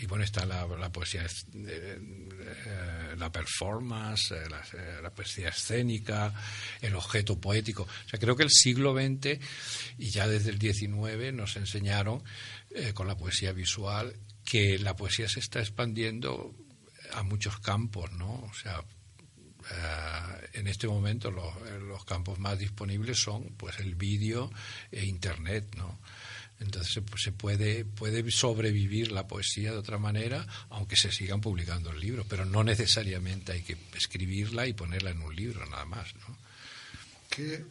y 0.01 0.07
bueno, 0.07 0.25
está 0.25 0.45
la, 0.47 0.67
la 0.67 0.91
poesía, 0.93 1.25
es- 1.25 1.47
eh, 1.55 1.99
eh, 1.99 3.15
la 3.17 3.31
performance, 3.33 4.33
eh, 4.33 4.49
la, 5.03 5.11
poesía 5.15 5.49
escénica, 5.49 6.33
el 6.81 6.95
objeto 6.95 7.41
poético. 7.41 7.83
O 7.85 8.09
sea, 8.09 8.19
creo 8.19 8.37
que 8.37 8.43
el 8.45 8.51
siglo 8.51 8.95
XX 8.95 9.39
y 9.99 10.11
ya 10.11 10.27
desde 10.29 10.51
el 10.51 10.61
XIX 10.61 11.33
nos 11.33 11.57
enseñaron 11.57 12.23
con 12.95 13.07
la 13.07 13.17
poesía 13.17 13.53
visual 13.53 14.15
que 14.45 14.79
la 14.79 14.95
poesía 14.97 15.29
se 15.29 15.41
está 15.41 15.61
expandiendo 15.61 16.55
a 17.15 17.23
muchos 17.23 17.59
campos, 17.61 18.13
¿no? 18.13 18.35
O 18.35 18.53
sea, 18.55 18.85
eh, 19.71 20.49
en 20.55 20.67
este 20.69 20.87
momento 20.87 21.31
los, 21.31 21.55
los 21.83 22.05
campos 22.05 22.39
más 22.39 22.59
disponibles 22.59 23.19
son 23.19 23.55
pues 23.57 23.79
el 23.81 23.95
vídeo 23.95 24.51
e 24.93 25.05
internet 25.07 25.75
no 25.77 25.99
entonces 26.61 26.93
se- 26.93 27.03
pues, 27.03 27.23
se 27.23 27.33
puede 27.33 27.85
puede 27.85 28.31
sobrevivir 28.31 29.13
la 29.13 29.27
poesía 29.29 29.73
de 29.73 29.79
otra 29.79 29.99
manera 29.99 30.47
aunque 30.71 30.97
se 30.97 31.13
sigan 31.13 31.41
publicando 31.41 31.91
el 31.91 32.01
libro 32.01 32.25
pero 32.29 32.45
no 32.45 32.65
necesariamente 32.65 33.53
hay 33.53 33.63
que 33.63 33.77
escribirla 33.95 34.67
y 34.67 34.73
ponerla 34.73 35.11
en 35.11 35.21
un 35.23 35.35
libro 35.37 35.65
nada 35.67 35.85
más 35.85 36.15
no 36.17 36.39
¿Qué, 37.29 37.67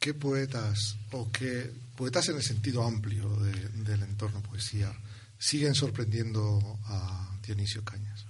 qué 0.00 0.14
poetas, 0.14 0.96
o 1.12 1.30
qué 1.30 1.70
poetas 1.94 2.28
en 2.30 2.36
el 2.36 2.42
sentido 2.42 2.82
amplio 2.84 3.28
de- 3.36 3.68
del 3.84 4.02
entorno 4.02 4.42
poesía, 4.42 4.92
siguen 5.38 5.74
sorprendiendo 5.76 6.78
a 6.86 7.38
Dionisio 7.46 7.84
Cañas? 7.84 8.24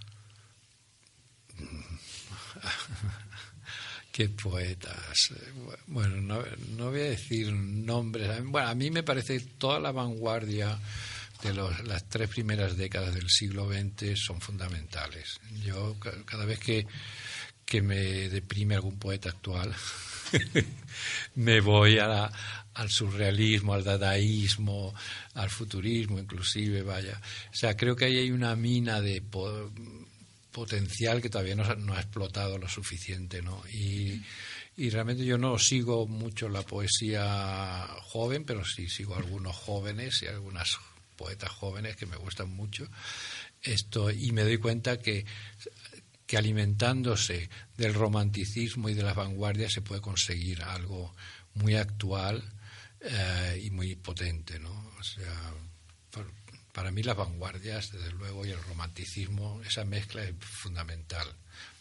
Qué 4.20 4.28
poetas. 4.28 5.30
Bueno, 5.86 6.16
no, 6.16 6.44
no 6.76 6.90
voy 6.90 7.00
a 7.00 7.04
decir 7.04 7.50
nombres. 7.50 8.28
Bueno, 8.44 8.68
a 8.68 8.74
mí 8.74 8.90
me 8.90 9.02
parece 9.02 9.40
toda 9.40 9.80
la 9.80 9.92
vanguardia 9.92 10.78
de 11.42 11.54
los- 11.54 11.82
las 11.86 12.06
tres 12.06 12.28
primeras 12.28 12.76
décadas 12.76 13.14
del 13.14 13.30
siglo 13.30 13.66
XX 13.66 14.14
son 14.20 14.38
fundamentales. 14.42 15.40
Yo 15.64 15.98
ca- 15.98 16.12
cada 16.26 16.44
vez 16.44 16.58
que, 16.58 16.86
que 17.64 17.80
me 17.80 18.28
deprime 18.28 18.74
algún 18.74 18.98
poeta 18.98 19.30
actual, 19.30 19.74
me 21.36 21.62
voy 21.62 21.98
a 21.98 22.06
la- 22.06 22.32
al 22.74 22.90
surrealismo, 22.90 23.72
al 23.72 23.84
dadaísmo, 23.84 24.94
al 25.32 25.48
futurismo 25.48 26.18
inclusive, 26.18 26.82
vaya. 26.82 27.18
O 27.50 27.56
sea, 27.56 27.74
creo 27.74 27.96
que 27.96 28.04
ahí 28.04 28.18
hay 28.18 28.30
una 28.32 28.54
mina 28.54 29.00
de 29.00 29.22
potencial 30.50 31.20
que 31.22 31.30
todavía 31.30 31.54
no, 31.54 31.64
ha- 31.94 32.00
explotado 32.00 32.58
lo 32.58 32.68
suficiente, 32.68 33.42
¿no? 33.42 33.62
Y, 33.72 34.22
realmente 34.90 35.24
yo 35.24 35.36
no 35.36 35.58
sigo 35.58 36.06
mucho 36.06 36.48
la 36.48 36.62
poesía 36.62 37.86
joven, 38.02 38.44
pero 38.44 38.64
sí 38.64 38.88
sigo 38.88 39.14
algunos 39.14 39.54
jóvenes 39.54 40.22
y 40.22 40.26
algunas 40.26 40.78
poetas 41.16 41.50
jóvenes 41.50 41.96
que 41.96 42.06
me 42.06 42.16
gustan 42.16 42.48
mucho. 42.48 42.88
Esto, 43.62 44.10
y 44.10 44.32
me 44.32 44.42
doy 44.42 44.56
cuenta 44.56 44.98
que, 44.98 45.26
que 46.26 46.38
alimentándose 46.38 47.50
del 47.76 47.92
romanticismo 47.92 48.88
y 48.88 48.94
de 48.94 49.02
las 49.02 49.16
vanguardias 49.16 49.72
se 49.72 49.82
puede 49.82 50.00
conseguir 50.00 50.62
algo 50.62 51.14
muy 51.54 51.74
actual 51.74 52.42
eh, 53.00 53.60
y 53.62 53.70
muy 53.70 53.96
potente, 53.96 54.58
¿no? 54.58 54.70
O 54.98 55.02
sea, 55.02 55.54
para 56.72 56.90
mí 56.90 57.02
las 57.02 57.16
vanguardias, 57.16 57.92
desde 57.92 58.12
luego, 58.12 58.46
y 58.46 58.50
el 58.50 58.62
romanticismo, 58.62 59.60
esa 59.66 59.84
mezcla 59.84 60.22
es 60.22 60.34
fundamental. 60.40 61.26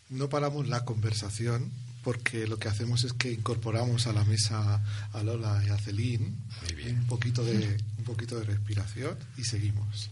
No 0.10 0.30
paramos 0.30 0.68
la 0.68 0.86
conversación 0.86 1.72
porque 2.04 2.48
lo 2.48 2.58
que 2.58 2.68
hacemos 2.68 3.04
es 3.04 3.14
que 3.14 3.32
incorporamos 3.32 4.08
a 4.08 4.14
la 4.14 4.24
mesa 4.24 4.84
a 5.14 5.24
Lola 5.24 5.62
y 5.66 5.70
a 5.70 5.78
bien. 6.76 7.00
un 7.00 7.08
poquito 7.08 7.44
de 7.44 7.78
un 7.98 8.04
poquito 8.06 8.40
de 8.40 8.46
respiración 8.46 9.18
y 9.38 9.44
seguimos. 9.44 10.10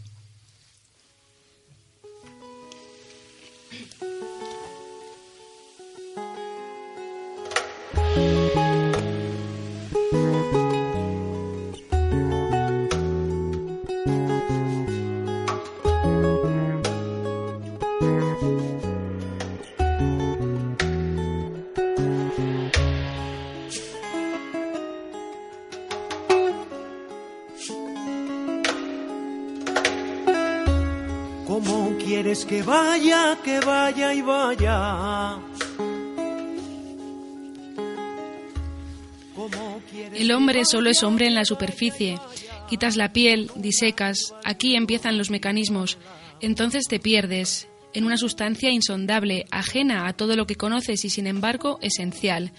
Que 32.47 32.61
vaya, 32.63 33.37
que 33.43 33.59
vaya 33.59 34.13
y 34.13 34.21
vaya? 34.21 35.37
¿Cómo 39.35 39.81
quieres 39.91 40.19
El 40.19 40.31
hombre 40.31 40.65
solo 40.65 40.89
es 40.89 41.03
hombre 41.03 41.27
en 41.27 41.35
la 41.35 41.45
superficie. 41.45 42.19
Quitas 42.69 42.95
la 42.95 43.13
piel, 43.13 43.51
disecas, 43.55 44.33
aquí 44.43 44.75
empiezan 44.75 45.17
los 45.17 45.29
mecanismos. 45.29 45.97
Entonces 46.41 46.85
te 46.87 46.99
pierdes 46.99 47.67
en 47.93 48.05
una 48.05 48.17
sustancia 48.17 48.71
insondable, 48.71 49.45
ajena 49.51 50.07
a 50.07 50.13
todo 50.13 50.35
lo 50.35 50.47
que 50.47 50.55
conoces 50.55 51.03
y 51.05 51.09
sin 51.09 51.27
embargo 51.27 51.79
esencial. 51.81 52.51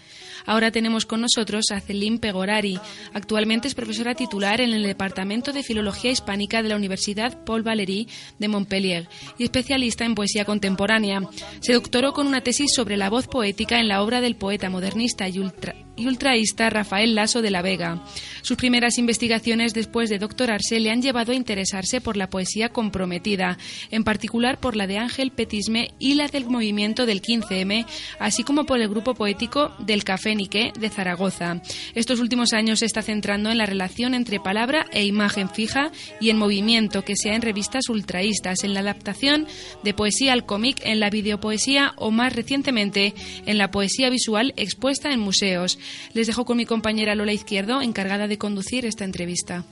Ahora 0.46 0.70
tenemos 0.70 1.06
con 1.06 1.20
nosotros 1.20 1.66
a 1.72 1.80
Celine 1.80 2.18
Pegorari. 2.18 2.78
Actualmente 3.12 3.68
es 3.68 3.74
profesora 3.74 4.14
titular 4.14 4.60
en 4.60 4.72
el 4.72 4.82
Departamento 4.82 5.52
de 5.52 5.62
Filología 5.62 6.10
Hispánica 6.10 6.62
de 6.62 6.70
la 6.70 6.76
Universidad 6.76 7.44
Paul 7.44 7.62
Valéry 7.62 8.08
de 8.38 8.48
Montpellier 8.48 9.08
y 9.38 9.44
especialista 9.44 10.04
en 10.04 10.14
poesía 10.14 10.44
contemporánea. 10.44 11.22
Se 11.60 11.72
doctoró 11.72 12.12
con 12.12 12.26
una 12.26 12.40
tesis 12.40 12.70
sobre 12.74 12.96
la 12.96 13.10
voz 13.10 13.26
poética 13.26 13.78
en 13.78 13.88
la 13.88 14.02
obra 14.02 14.20
del 14.20 14.36
poeta 14.36 14.70
modernista 14.70 15.26
ultra 15.38 15.87
y 15.98 16.06
ultraísta 16.06 16.70
Rafael 16.70 17.14
Lasso 17.14 17.42
de 17.42 17.50
la 17.50 17.62
Vega. 17.62 18.02
Sus 18.42 18.56
primeras 18.56 18.98
investigaciones 18.98 19.74
después 19.74 20.08
de 20.08 20.18
doctorarse 20.18 20.80
le 20.80 20.90
han 20.90 21.02
llevado 21.02 21.32
a 21.32 21.34
interesarse 21.34 22.00
por 22.00 22.16
la 22.16 22.30
poesía 22.30 22.70
comprometida, 22.70 23.58
en 23.90 24.04
particular 24.04 24.60
por 24.60 24.76
la 24.76 24.86
de 24.86 24.98
Ángel 24.98 25.32
Petisme 25.32 25.90
y 25.98 26.14
la 26.14 26.28
del 26.28 26.46
movimiento 26.46 27.04
del 27.04 27.20
15M, 27.20 27.84
así 28.18 28.44
como 28.44 28.64
por 28.64 28.80
el 28.80 28.88
grupo 28.88 29.14
poético 29.14 29.74
del 29.80 30.04
Café 30.04 30.34
Niqué 30.34 30.72
de 30.78 30.88
Zaragoza. 30.88 31.60
Estos 31.94 32.20
últimos 32.20 32.52
años 32.52 32.78
se 32.78 32.86
está 32.86 33.02
centrando 33.02 33.50
en 33.50 33.58
la 33.58 33.66
relación 33.66 34.14
entre 34.14 34.40
palabra 34.40 34.86
e 34.92 35.04
imagen 35.04 35.50
fija 35.50 35.90
y 36.20 36.30
en 36.30 36.38
movimiento 36.38 37.04
que 37.04 37.16
sea 37.16 37.34
en 37.34 37.42
revistas 37.42 37.88
ultraístas, 37.88 38.64
en 38.64 38.74
la 38.74 38.80
adaptación 38.80 39.46
de 39.82 39.94
poesía 39.94 40.32
al 40.32 40.46
cómic, 40.46 40.80
en 40.84 41.00
la 41.00 41.10
videopoesía 41.10 41.92
o 41.96 42.10
más 42.10 42.34
recientemente 42.34 43.14
en 43.46 43.58
la 43.58 43.70
poesía 43.70 44.10
visual 44.10 44.54
expuesta 44.56 45.12
en 45.12 45.20
museos. 45.20 45.78
Les 46.14 46.26
dejo 46.26 46.44
con 46.44 46.56
mi 46.56 46.66
compañera 46.66 47.14
Lola 47.14 47.32
Izquierdo, 47.32 47.82
encargada 47.82 48.28
de 48.28 48.38
conducir 48.38 48.86
esta 48.86 49.04
entrevista. 49.04 49.64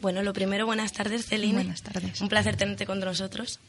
Bueno, 0.00 0.22
lo 0.22 0.32
primero, 0.32 0.66
buenas 0.66 0.92
tardes, 0.92 1.26
Celine. 1.26 1.54
Buenas 1.54 1.82
tardes. 1.82 2.20
Un 2.20 2.28
placer 2.28 2.56
tenerte 2.56 2.86
con 2.86 3.00
nosotros. 3.00 3.60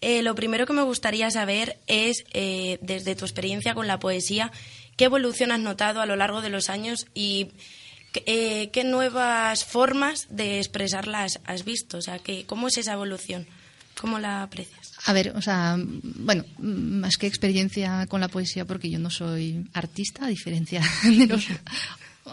Eh, 0.00 0.22
lo 0.22 0.34
primero 0.34 0.66
que 0.66 0.72
me 0.72 0.82
gustaría 0.82 1.30
saber 1.30 1.78
es, 1.86 2.24
eh, 2.32 2.78
desde 2.82 3.14
tu 3.14 3.24
experiencia 3.24 3.74
con 3.74 3.86
la 3.86 3.98
poesía, 3.98 4.50
¿qué 4.96 5.04
evolución 5.04 5.52
has 5.52 5.60
notado 5.60 6.00
a 6.00 6.06
lo 6.06 6.16
largo 6.16 6.42
de 6.42 6.50
los 6.50 6.70
años 6.70 7.06
y 7.14 7.48
eh, 8.26 8.70
qué 8.72 8.84
nuevas 8.84 9.64
formas 9.64 10.26
de 10.28 10.58
expresarlas 10.58 11.40
has 11.44 11.64
visto? 11.64 11.98
O 11.98 12.02
sea, 12.02 12.18
que, 12.18 12.44
¿cómo 12.46 12.68
es 12.68 12.78
esa 12.78 12.94
evolución? 12.94 13.46
¿Cómo 14.00 14.18
la 14.18 14.42
aprecias? 14.42 14.85
A 15.06 15.12
ver, 15.12 15.32
o 15.36 15.42
sea, 15.42 15.76
bueno, 15.78 16.44
más 16.58 17.16
que 17.16 17.28
experiencia 17.28 18.06
con 18.08 18.20
la 18.20 18.28
poesía, 18.28 18.64
porque 18.64 18.90
yo 18.90 18.98
no 18.98 19.08
soy 19.08 19.64
artista, 19.72 20.26
a 20.26 20.28
diferencia 20.28 20.82
de 21.04 21.26
los 21.26 21.46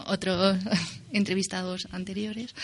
otros 0.06 0.58
entrevistados 1.12 1.86
anteriores, 1.92 2.54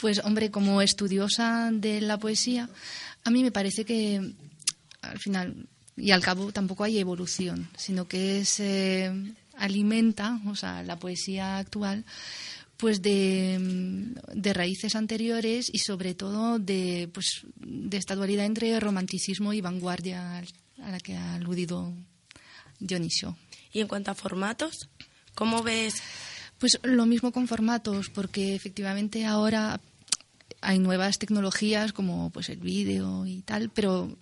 pues 0.00 0.20
hombre, 0.24 0.50
como 0.50 0.82
estudiosa 0.82 1.70
de 1.72 2.00
la 2.00 2.18
poesía, 2.18 2.68
a 3.24 3.30
mí 3.30 3.42
me 3.42 3.52
parece 3.52 3.84
que 3.84 4.34
al 5.00 5.18
final 5.18 5.68
y 5.96 6.10
al 6.10 6.22
cabo 6.22 6.52
tampoco 6.52 6.84
hay 6.84 6.98
evolución, 6.98 7.68
sino 7.76 8.06
que 8.06 8.44
se 8.44 9.12
alimenta, 9.56 10.40
o 10.46 10.54
sea, 10.54 10.82
la 10.82 10.98
poesía 10.98 11.58
actual, 11.58 12.04
pues 12.76 13.02
de, 13.02 14.12
de, 14.34 14.52
raíces 14.52 14.96
anteriores 14.96 15.70
y 15.72 15.78
sobre 15.78 16.14
todo 16.14 16.58
de, 16.58 17.08
pues, 17.12 17.46
de 17.56 17.96
esta 17.96 18.14
dualidad 18.14 18.44
entre 18.44 18.78
romanticismo 18.80 19.52
y 19.52 19.60
vanguardia 19.60 20.38
a 20.38 20.90
la 20.90 21.00
que 21.00 21.14
ha 21.14 21.34
aludido 21.34 21.92
Dionisio. 22.78 23.36
Y 23.72 23.80
en 23.80 23.88
cuanto 23.88 24.10
a 24.10 24.14
formatos, 24.14 24.88
¿cómo 25.34 25.62
ves 25.62 26.02
pues 26.58 26.78
lo 26.82 27.06
mismo 27.06 27.32
con 27.32 27.48
formatos, 27.48 28.08
porque 28.08 28.54
efectivamente 28.54 29.26
ahora 29.26 29.80
hay 30.60 30.78
nuevas 30.78 31.18
tecnologías 31.18 31.92
como 31.92 32.30
pues 32.30 32.48
el 32.48 32.58
vídeo 32.58 33.26
y 33.26 33.42
tal, 33.42 33.70
pero 33.70 34.16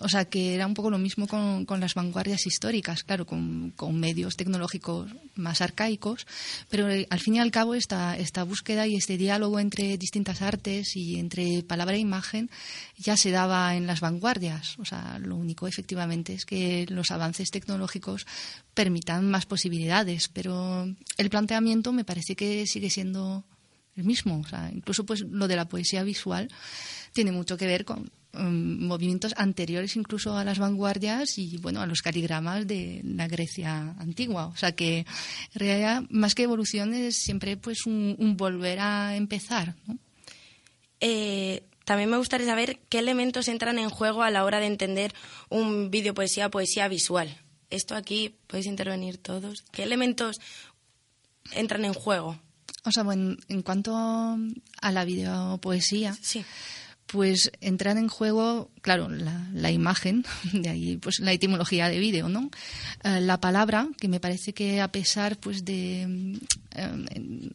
o 0.00 0.08
sea 0.08 0.24
que 0.24 0.54
era 0.54 0.66
un 0.66 0.74
poco 0.74 0.90
lo 0.90 0.98
mismo 0.98 1.26
con, 1.26 1.66
con 1.66 1.80
las 1.80 1.94
vanguardias 1.94 2.46
históricas, 2.46 3.02
claro, 3.02 3.26
con, 3.26 3.72
con, 3.76 3.98
medios 3.98 4.36
tecnológicos 4.36 5.10
más 5.34 5.60
arcaicos, 5.60 6.26
pero 6.68 6.90
eh, 6.90 7.06
al 7.10 7.20
fin 7.20 7.36
y 7.36 7.38
al 7.40 7.50
cabo 7.50 7.74
esta, 7.74 8.16
esta 8.16 8.44
búsqueda 8.44 8.86
y 8.86 8.96
este 8.96 9.18
diálogo 9.18 9.58
entre 9.58 9.98
distintas 9.98 10.42
artes 10.42 10.96
y 10.96 11.18
entre 11.18 11.62
palabra 11.62 11.96
e 11.96 12.00
imagen 12.00 12.50
ya 12.96 13.16
se 13.16 13.30
daba 13.30 13.74
en 13.74 13.86
las 13.86 14.00
vanguardias. 14.00 14.78
O 14.78 14.84
sea, 14.84 15.18
lo 15.18 15.36
único 15.36 15.66
efectivamente 15.66 16.34
es 16.34 16.46
que 16.46 16.86
los 16.88 17.10
avances 17.10 17.50
tecnológicos 17.50 18.26
permitan 18.74 19.30
más 19.30 19.46
posibilidades, 19.46 20.28
pero 20.28 20.86
el 21.16 21.30
planteamiento 21.30 21.92
me 21.92 22.04
parece 22.04 22.36
que 22.36 22.66
sigue 22.66 22.90
siendo 22.90 23.44
el 23.96 24.04
mismo. 24.04 24.40
O 24.40 24.48
sea, 24.48 24.70
incluso 24.72 25.04
pues 25.04 25.20
lo 25.20 25.48
de 25.48 25.56
la 25.56 25.68
poesía 25.68 26.02
visual 26.02 26.48
tiene 27.12 27.32
mucho 27.32 27.56
que 27.56 27.66
ver 27.66 27.84
con 27.84 28.10
um, 28.34 28.86
movimientos 28.86 29.34
anteriores 29.36 29.96
incluso 29.96 30.36
a 30.36 30.44
las 30.44 30.58
vanguardias 30.58 31.38
y 31.38 31.56
bueno 31.58 31.80
a 31.80 31.86
los 31.86 32.02
caligramas 32.02 32.66
de 32.66 33.00
la 33.04 33.28
Grecia 33.28 33.94
antigua. 33.98 34.46
O 34.46 34.56
sea 34.56 34.72
que 34.72 34.98
en 34.98 35.06
realidad 35.54 36.02
más 36.10 36.34
que 36.34 36.44
evolución 36.44 36.94
es 36.94 37.16
siempre 37.16 37.56
pues 37.56 37.86
un, 37.86 38.36
volver 38.36 38.78
a 38.80 39.16
empezar. 39.16 39.74
Eh, 41.00 41.62
también 41.84 42.10
me 42.10 42.18
gustaría 42.18 42.46
saber 42.46 42.78
qué 42.88 42.98
elementos 42.98 43.48
entran 43.48 43.78
en 43.78 43.90
juego 43.90 44.22
a 44.22 44.30
la 44.30 44.44
hora 44.44 44.60
de 44.60 44.66
entender 44.66 45.12
un 45.48 45.90
vídeo 45.90 46.14
poesía 46.14 46.50
poesía 46.50 46.86
visual. 46.88 47.36
Esto 47.70 47.94
aquí 47.94 48.36
podéis 48.46 48.66
intervenir 48.66 49.18
todos. 49.18 49.64
¿Qué 49.72 49.82
elementos 49.82 50.40
entran 51.52 51.84
en 51.84 51.94
juego? 51.94 52.38
O 52.84 52.92
sea, 52.92 53.02
bueno, 53.02 53.36
en 53.48 53.62
cuanto 53.62 53.94
a 53.94 54.92
la 54.92 55.04
videopoesía, 55.04 56.16
sí. 56.20 56.44
pues 57.06 57.52
entran 57.60 57.98
en 57.98 58.08
juego, 58.08 58.70
claro, 58.80 59.10
la, 59.10 59.48
la, 59.52 59.70
imagen, 59.70 60.24
de 60.52 60.68
ahí 60.68 60.96
pues 60.96 61.20
la 61.20 61.32
etimología 61.32 61.88
de 61.88 61.98
vídeo, 61.98 62.28
¿no? 62.28 62.50
Eh, 63.04 63.20
la 63.20 63.38
palabra, 63.38 63.88
que 63.98 64.08
me 64.08 64.20
parece 64.20 64.54
que 64.54 64.80
a 64.80 64.88
pesar 64.88 65.36
pues 65.36 65.64
de, 65.64 66.38
eh, 66.74 67.50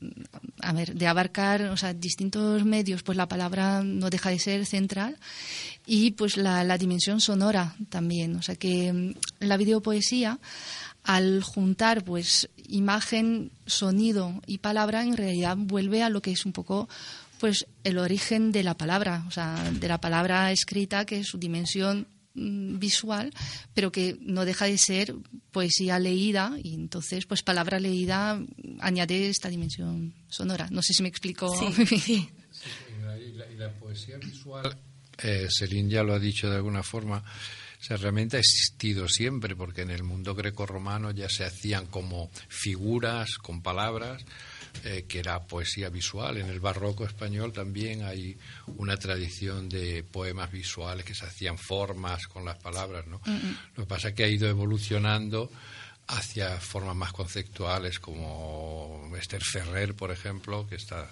a 0.62 0.74
ver, 0.74 0.94
de 0.94 1.08
abarcar, 1.08 1.64
o 1.64 1.78
sea, 1.78 1.94
distintos 1.94 2.64
medios, 2.64 3.02
pues 3.02 3.18
la 3.18 3.28
palabra 3.28 3.82
no 3.84 4.12
deja 4.12 4.30
de 4.30 4.40
ser 4.40 4.66
central 4.68 5.18
y 5.88 6.12
pues 6.12 6.38
la, 6.38 6.64
la 6.64 6.78
dimensión 6.78 7.20
sonora 7.20 7.76
también, 7.90 8.36
o 8.36 8.44
sea 8.44 8.56
que 8.56 8.94
mm, 8.94 9.14
la 9.40 9.58
videopoesía 9.58 10.40
al 11.06 11.44
juntar 11.44 12.04
pues 12.04 12.50
imagen, 12.68 13.52
sonido 13.66 14.42
y 14.48 14.58
palabra 14.58 15.04
en 15.04 15.16
realidad 15.16 15.56
vuelve 15.58 16.04
a 16.04 16.10
lo 16.10 16.22
que 16.22 16.32
es 16.32 16.46
un 16.46 16.52
poco 16.52 16.90
pues 17.40 17.68
el 17.84 17.98
origen 17.98 18.52
de 18.52 18.64
la 18.64 18.76
palabra, 18.76 19.24
o 19.28 19.32
sea, 19.32 19.72
de 19.72 19.88
la 19.88 20.00
palabra 20.00 20.52
escrita 20.52 21.06
que 21.06 21.20
es 21.20 21.28
su 21.28 21.38
dimensión 21.38 22.08
mm, 22.34 22.80
visual, 22.80 23.32
pero 23.74 23.92
que 23.92 24.18
no 24.22 24.46
deja 24.46 24.66
de 24.66 24.78
ser 24.78 25.14
poesía 25.52 26.00
leída 26.00 26.58
y 26.64 26.74
entonces 26.74 27.26
pues 27.26 27.44
palabra 27.44 27.80
leída 27.80 28.42
añade 28.80 29.30
esta 29.30 29.50
dimensión 29.50 30.16
sonora. 30.28 30.68
No 30.72 30.82
sé 30.82 30.94
si 30.94 31.04
me 31.04 31.10
explico. 31.10 31.54
Sí, 31.56 31.86
sí. 31.86 32.00
sí 32.00 32.30
y, 33.20 33.34
la, 33.34 33.52
y 33.52 33.56
la, 33.56 33.72
poesía 33.74 34.18
visual, 34.18 34.76
eh, 35.22 35.48
Celine 35.50 35.90
ya 35.90 36.04
lo 36.04 36.14
ha 36.14 36.20
dicho 36.20 36.50
de 36.50 36.56
alguna 36.56 36.84
forma, 36.84 37.24
o 37.86 37.88
sea, 37.88 37.98
realmente 37.98 38.38
ha 38.38 38.40
existido 38.40 39.08
siempre, 39.08 39.56
porque 39.56 39.84
en 39.84 39.92
el 39.92 40.02
mundo 40.02 40.34
grecorromano 40.34 41.12
ya 41.12 41.30
se 41.30 41.46
hacían 41.46 41.86
como 41.86 42.32
figuras 42.48 43.38
con 43.38 43.62
palabras, 43.62 44.26
eh, 44.86 45.06
que 45.08 45.20
era 45.20 45.44
poesía 45.44 45.90
visual. 45.90 46.38
En 46.38 46.50
el 46.50 46.60
barroco 46.60 47.06
español 47.06 47.54
también 47.54 48.02
hay 48.02 48.40
una 48.78 48.98
tradición 48.98 49.70
de 49.70 50.02
poemas 50.02 50.52
visuales 50.52 51.06
que 51.06 51.14
se 51.14 51.28
hacían 51.28 51.60
formas 51.60 52.26
con 52.26 52.44
las 52.44 52.58
palabras, 52.58 53.06
¿no? 53.06 53.22
Lo 53.76 53.84
que 53.84 53.88
pasa 53.88 54.08
es 54.08 54.16
que 54.16 54.24
ha 54.24 54.30
ido 54.30 54.50
evolucionando 54.50 55.52
hacia 56.08 56.60
formas 56.60 56.96
más 56.96 57.14
conceptuales 57.14 58.00
como 58.00 59.12
Esther 59.16 59.44
Ferrer, 59.44 59.94
por 59.94 60.10
ejemplo, 60.10 60.66
que, 60.68 60.78
está, 60.78 61.08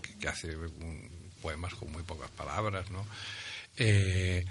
que, 0.00 0.16
que 0.16 0.28
hace 0.28 0.56
un, 0.56 1.06
poemas 1.42 1.74
con 1.74 1.92
muy 1.92 2.02
pocas 2.02 2.30
palabras, 2.30 2.90
¿no? 2.90 3.04
Eh, 3.76 4.46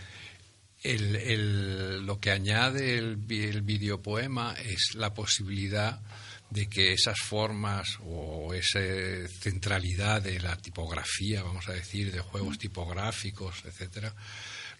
el, 0.84 1.16
el, 1.16 2.06
lo 2.06 2.20
que 2.20 2.32
añade 2.32 2.98
el, 2.98 3.20
el 3.30 3.62
videopoema 3.62 4.54
es 4.54 4.96
la 4.96 5.14
posibilidad 5.14 6.02
de 6.50 6.68
que 6.68 6.94
esas 6.94 7.20
formas 7.20 7.98
o 8.06 8.54
esa 8.54 8.80
centralidad 9.28 10.22
de 10.22 10.40
la 10.40 10.56
tipografía, 10.58 11.42
vamos 11.42 11.68
a 11.68 11.74
decir, 11.74 12.12
de 12.12 12.20
juegos 12.20 12.60
tipográficos, 12.60 13.64
etcétera, 13.66 14.14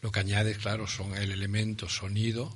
lo 0.02 0.12
que 0.12 0.20
añade, 0.20 0.56
claro, 0.56 0.86
son 0.86 1.16
el 1.16 1.32
elemento 1.32 1.90
sonido 1.90 2.56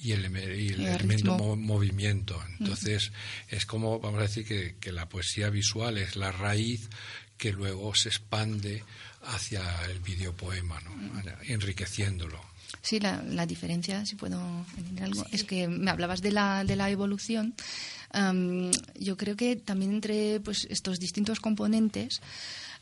y 0.00 0.12
el, 0.12 0.24
y 0.58 0.68
el, 0.72 0.80
el 0.80 0.86
elemento 0.86 1.36
mo 1.36 1.54
movimiento. 1.54 2.42
Entonces, 2.58 3.10
mm. 3.10 3.54
es 3.54 3.66
como, 3.66 4.00
vamos 4.00 4.20
a 4.20 4.22
decir, 4.22 4.44
que, 4.44 4.76
que 4.80 4.90
la 4.90 5.08
poesía 5.08 5.50
visual 5.50 5.98
es 5.98 6.16
la 6.16 6.32
raíz 6.32 6.88
que 7.36 7.52
luego 7.52 7.94
se 7.94 8.08
expande 8.08 8.82
hacia 9.22 9.84
el 9.84 10.00
videopoema, 10.00 10.80
¿no? 10.80 11.22
enriqueciéndolo. 11.42 12.44
Sí, 12.82 13.00
la, 13.00 13.22
la, 13.22 13.46
diferencia, 13.46 14.04
si 14.04 14.14
puedo 14.14 14.38
añadir 14.76 15.02
algo, 15.02 15.24
sí. 15.24 15.30
es 15.32 15.44
que 15.44 15.68
me 15.68 15.90
hablabas 15.90 16.20
de 16.20 16.32
la, 16.32 16.64
de 16.64 16.76
la 16.76 16.90
evolución. 16.90 17.54
Um, 18.14 18.70
yo 18.98 19.16
creo 19.16 19.36
que 19.36 19.56
también 19.56 19.92
entre 19.92 20.40
pues, 20.40 20.66
estos 20.70 20.98
distintos 20.98 21.40
componentes 21.40 22.20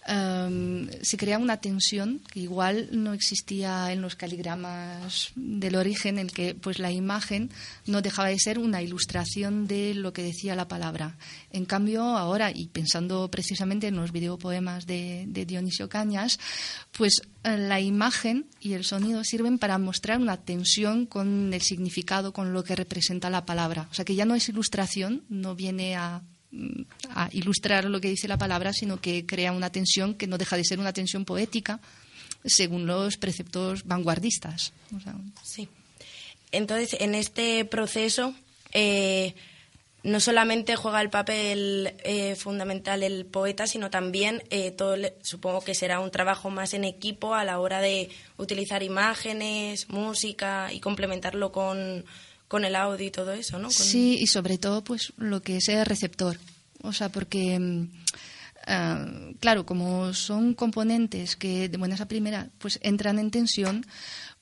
um, 0.09 0.89
se 1.03 1.17
crea 1.17 1.39
una 1.39 1.59
tensión 1.59 2.21
que 2.33 2.41
igual 2.41 2.89
no 2.93 3.13
existía 3.13 3.93
en 3.93 4.03
los 4.03 4.17
caligramas 4.17 5.33
del 5.35 5.77
origen, 5.77 6.19
en 6.19 6.27
el 6.27 6.33
que 6.33 6.55
pues, 6.55 6.79
la 6.79 6.91
imagen 6.93 7.51
no 7.87 8.03
dejaba 8.03 8.29
de 8.29 8.39
ser 8.39 8.59
una 8.59 8.83
ilustración 8.83 9.67
de 9.67 9.95
lo 9.95 10.13
que 10.13 10.23
decía 10.23 10.55
la 10.55 10.69
palabra. 10.69 11.17
En 11.51 11.65
cambio, 11.65 12.03
ahora, 12.03 12.51
y 12.51 12.69
pensando 12.69 13.31
precisamente 13.31 13.89
en 13.89 13.97
los 13.97 14.13
videopoemas 14.13 14.87
de, 14.87 15.25
de 15.29 15.47
Dionisio 15.47 15.89
Cañas, 15.89 16.39
pues 16.93 17.23
la 17.43 17.81
imagen 17.81 18.47
y 18.61 18.73
el 18.73 18.85
sonido 18.85 19.23
sirven 19.25 19.59
para 19.59 19.79
mostrar 19.79 20.19
una 20.19 20.39
tensión 20.39 21.07
con 21.07 21.53
el 21.55 21.63
significado, 21.63 22.33
con 22.33 22.53
lo 22.53 22.65
que 22.65 22.77
representa 22.77 23.31
la 23.31 23.47
palabra. 23.47 23.89
O 23.91 23.95
sea 23.95 24.05
que 24.05 24.15
ya 24.15 24.25
no 24.25 24.35
es 24.35 24.49
ilustración, 24.49 25.25
no 25.29 25.55
viene 25.55 25.97
a 25.97 26.23
a 27.11 27.29
ilustrar 27.33 27.85
lo 27.85 28.01
que 28.01 28.09
dice 28.09 28.29
la 28.29 28.39
palabra, 28.39 28.73
sino 28.73 29.01
que 29.01 29.27
crea 29.27 29.53
una 29.53 29.71
tensión 29.71 30.15
que 30.15 30.27
no 30.27 30.39
deja 30.39 30.57
de 30.57 30.65
ser 30.65 30.79
una 30.79 30.93
tensión 30.93 31.25
poética 31.25 31.81
según 32.45 32.87
los 32.87 33.17
preceptos 33.17 33.85
vanguardistas. 33.85 34.73
Sí. 35.43 35.69
Entonces, 36.53 36.97
en 37.01 37.15
este 37.15 37.65
proceso, 37.65 38.35
eh, 38.73 39.35
no 40.03 40.21
solamente 40.21 40.77
juega 40.77 41.03
el 41.03 41.11
papel 41.11 41.95
eh, 42.05 42.37
fundamental 42.37 43.03
el 43.03 43.27
poeta, 43.27 43.67
sino 43.67 43.91
también 43.91 44.45
eh, 44.51 44.71
todo, 44.71 44.97
supongo 45.23 45.63
que 45.63 45.75
será 45.75 45.99
un 45.99 46.13
trabajo 46.13 46.49
más 46.49 46.75
en 46.75 46.85
equipo 46.85 47.35
a 47.35 47.45
la 47.45 47.59
hora 47.59 47.81
de 47.81 48.11
utilizar 48.37 48.85
imágenes, 48.85 49.89
música 49.89 50.73
y 50.73 50.79
complementarlo 50.79 51.51
con, 51.51 52.05
con 52.49 52.65
el 52.65 52.77
audio 52.77 53.07
y 53.07 53.11
todo 53.11 53.33
eso, 53.33 53.59
¿no? 53.59 53.71
Sí, 53.71 54.19
y 54.21 54.27
sobre 54.27 54.59
todo, 54.59 54.85
pues 54.85 55.13
lo 55.17 55.43
que 55.43 55.57
es 55.57 55.69
el 55.69 55.85
receptor. 55.85 56.39
O 56.83 56.93
sea, 56.93 57.09
porque, 57.09 57.59
mm, 57.59 57.89
ah, 58.67 59.07
claro, 59.41 59.67
como 59.67 60.13
son 60.15 60.55
componentes 60.55 61.37
que 61.37 61.69
de 61.69 61.79
buenas 61.79 62.01
a 62.01 62.09
primera 62.09 62.51
pues 62.59 62.79
entran 62.83 63.19
en 63.19 63.31
tensión, 63.31 63.85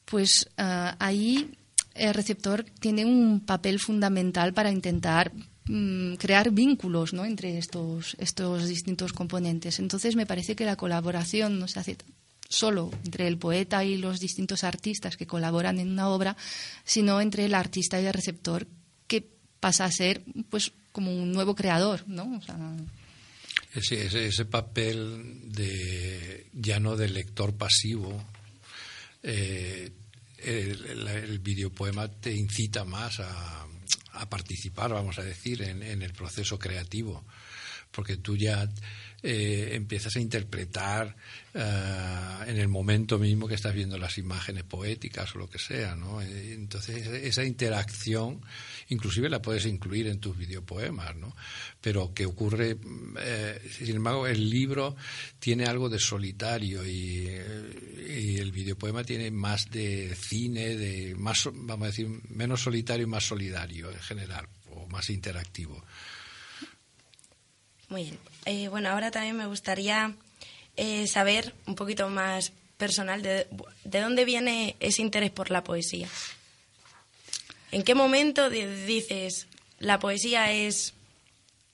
pues 0.05 0.48
ah, 0.59 0.96
ahí 0.98 1.52
el 1.94 2.14
receptor 2.14 2.64
tiene 2.80 3.05
un 3.05 3.40
papel 3.40 3.78
fundamental 3.78 4.52
para 4.52 4.70
intentar 4.70 5.32
Mm, 5.66 6.16
crear 6.16 6.50
vínculos 6.50 7.14
¿no? 7.14 7.24
entre 7.24 7.57
estos, 7.57 8.16
estos 8.18 8.68
distintos 8.68 9.14
componentes. 9.14 9.78
Entonces 9.78 10.14
me 10.14 10.26
parece 10.26 10.55
que 10.57 10.66
la 10.66 10.76
colaboración 10.76 11.59
no 11.59 11.68
se 11.68 11.80
hace 11.80 11.96
solo 12.55 12.90
entre 13.05 13.26
el 13.26 13.38
poeta 13.38 13.84
y 13.84 13.96
los 13.96 14.20
distintos 14.20 14.64
artistas 14.64 15.16
que 15.16 15.26
colaboran 15.26 15.78
en 15.78 15.90
una 15.90 16.09
obra, 16.09 16.36
sino 16.84 17.20
entre 17.20 17.44
el 17.44 17.55
artista 17.55 18.00
y 18.00 18.07
el 18.07 18.12
receptor, 18.12 18.66
que 19.07 19.26
pasa 19.61 19.84
a 19.84 19.90
ser 19.90 20.22
pues 20.50 20.72
como 20.92 21.14
un 21.14 21.32
nuevo 21.32 21.55
creador, 21.55 22.05
¿no? 22.07 22.40
ese, 23.74 24.26
ese, 24.26 24.44
papel 24.44 25.52
de 25.52 26.46
ya 26.52 26.78
no 26.78 26.96
de 26.96 27.09
lector 27.09 27.55
pasivo, 27.57 28.24
eh, 29.22 29.90
el, 30.38 31.09
el 31.09 31.38
videopoema 31.40 32.09
te 32.09 32.32
incita 32.32 32.84
más 32.84 33.20
a 34.14 34.28
participar, 34.28 34.92
vamos 34.92 35.18
a 35.18 35.22
decir, 35.22 35.62
en, 35.62 35.82
el 35.82 36.12
proceso 36.12 36.59
creativo, 36.59 37.24
porque 37.90 38.16
tú 38.16 38.36
ya 38.36 38.68
eh, 39.27 39.70
empiezas 39.75 40.16
a 40.16 40.20
interpretar 40.20 41.16
eh, 41.55 41.61
en 42.47 42.59
el 42.59 42.68
momento 42.68 43.18
mismo 43.18 43.49
que 43.49 43.55
estás 43.55 43.72
viendo 43.72 43.97
las 43.97 44.18
imágenes 44.18 44.64
poéticas 44.64 45.35
o 45.35 45.39
lo 45.39 45.49
que 45.49 45.59
sea, 45.59 45.97
¿no? 45.97 46.20
Eh, 46.20 46.53
entonces 46.53 47.07
esa 47.07 47.43
interacción 47.43 48.43
inclusive 48.91 49.31
la 49.31 49.41
puedes 49.41 49.64
incluir 49.64 50.09
en 50.09 50.20
tus 50.20 50.37
videopoemas, 50.37 51.16
¿no? 51.16 51.35
Pero 51.81 52.12
que 52.12 52.27
ocurre, 52.27 52.77
sin 53.70 53.97
embargo, 53.97 54.27
el 54.27 54.51
libro 54.51 54.95
tiene 55.39 55.64
algo 55.64 55.89
de 55.89 55.99
solitario 55.99 56.85
y, 56.85 57.27
y, 58.07 58.37
el 58.37 58.53
videopoema 58.53 59.05
tiene 59.05 59.31
más 59.31 59.70
de 59.70 60.14
cine, 60.14 60.77
de 60.77 61.14
más, 61.14 61.49
vamos 61.51 61.85
a 61.85 61.91
decir, 61.91 62.09
menos 62.29 62.61
solitario 62.61 63.07
y 63.07 63.09
más 63.09 63.25
solidario 63.25 63.91
en 63.91 64.01
general, 64.01 64.47
o 64.70 64.87
más 64.89 65.09
interactivo. 65.09 65.83
Muy 67.95 68.03
bien. 68.03 68.18
Eh, 68.45 68.66
bueno, 68.66 68.88
ahora 68.88 69.12
también 69.12 69.36
me 69.36 69.47
gustaría 69.47 70.12
eh, 70.76 71.07
saber 71.07 71.55
un 71.64 71.76
poquito 71.76 72.09
más 72.09 72.51
personal 72.76 73.22
de, 73.22 73.47
de, 73.84 74.01
dónde 74.01 74.24
viene 74.24 74.74
ese 74.80 75.01
interés 75.01 75.30
por 75.30 75.53
la 75.53 75.62
poesía. 75.62 76.09
¿En 77.70 77.84
qué 77.84 77.95
momento 77.95 78.51
dices 78.51 79.47
la 79.78 80.01
poesía 80.01 80.51
es, 80.51 80.95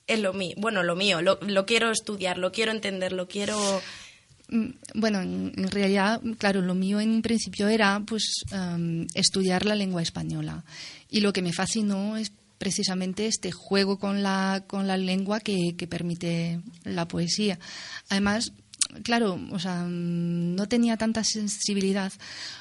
es 0.06 0.18
lo 0.18 0.34
mío? 0.34 0.54
Bueno, 0.58 0.82
lo 0.82 0.94
mío, 0.94 1.22
lo, 1.22 1.38
lo 1.40 1.64
quiero 1.64 1.90
estudiar, 1.90 2.36
lo 2.36 2.52
quiero 2.52 2.70
entender, 2.70 3.12
lo 3.14 3.26
quiero 3.26 3.80
mm, 4.50 4.68
bueno, 4.96 5.22
en, 5.22 5.70
realidad, 5.70 6.20
claro, 6.36 6.60
lo 6.60 6.74
mío 6.74 7.00
en 7.00 7.12
un 7.12 7.22
principio 7.22 7.66
era 7.68 7.98
pues 8.06 8.44
em, 8.52 9.06
estudiar 9.14 9.64
la 9.64 9.74
lengua 9.74 10.02
española. 10.02 10.64
Y 11.08 11.20
lo 11.20 11.32
que 11.32 11.40
me 11.40 11.54
fascinó 11.54 12.18
es 12.18 12.30
precisamente 12.60 13.26
este 13.26 13.52
juego 13.52 13.98
con 13.98 14.22
la, 14.22 14.64
con 14.66 14.86
la 14.86 14.98
lengua 14.98 15.40
que, 15.40 15.74
permite 15.88 16.60
la 16.84 17.08
poesía. 17.08 17.58
Además, 18.10 18.52
claro, 19.02 19.40
o 19.50 19.58
sea, 19.58 19.86
no 19.88 20.68
tenía 20.68 20.98
tanta 20.98 21.24
sensibilidad 21.24 22.12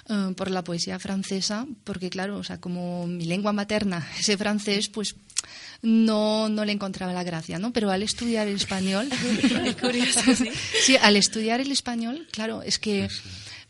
eh, 0.08 0.34
por 0.38 0.52
la 0.52 0.64
poesía 0.64 1.00
francesa, 1.00 1.68
porque 1.84 2.10
claro, 2.10 2.38
o 2.38 2.46
sea, 2.46 2.62
como 2.62 3.08
mi 3.08 3.26
lengua 3.26 3.52
materna 3.52 4.08
ese 4.20 4.38
francés, 4.38 4.88
pues 4.88 5.18
no, 5.82 6.48
no 6.48 6.64
le 6.64 6.72
encontraba 6.72 7.12
la 7.12 7.24
gracia, 7.24 7.60
¿no? 7.60 7.74
Pero 7.74 7.92
al 7.92 8.02
estudiar 8.02 8.48
el 8.48 8.56
español, 8.56 9.10
¿sí? 10.82 10.96
al 10.96 11.18
estudiar 11.18 11.60
el 11.60 11.74
español, 11.74 12.26
claro, 12.32 12.62
es 12.62 12.80
que 12.80 13.10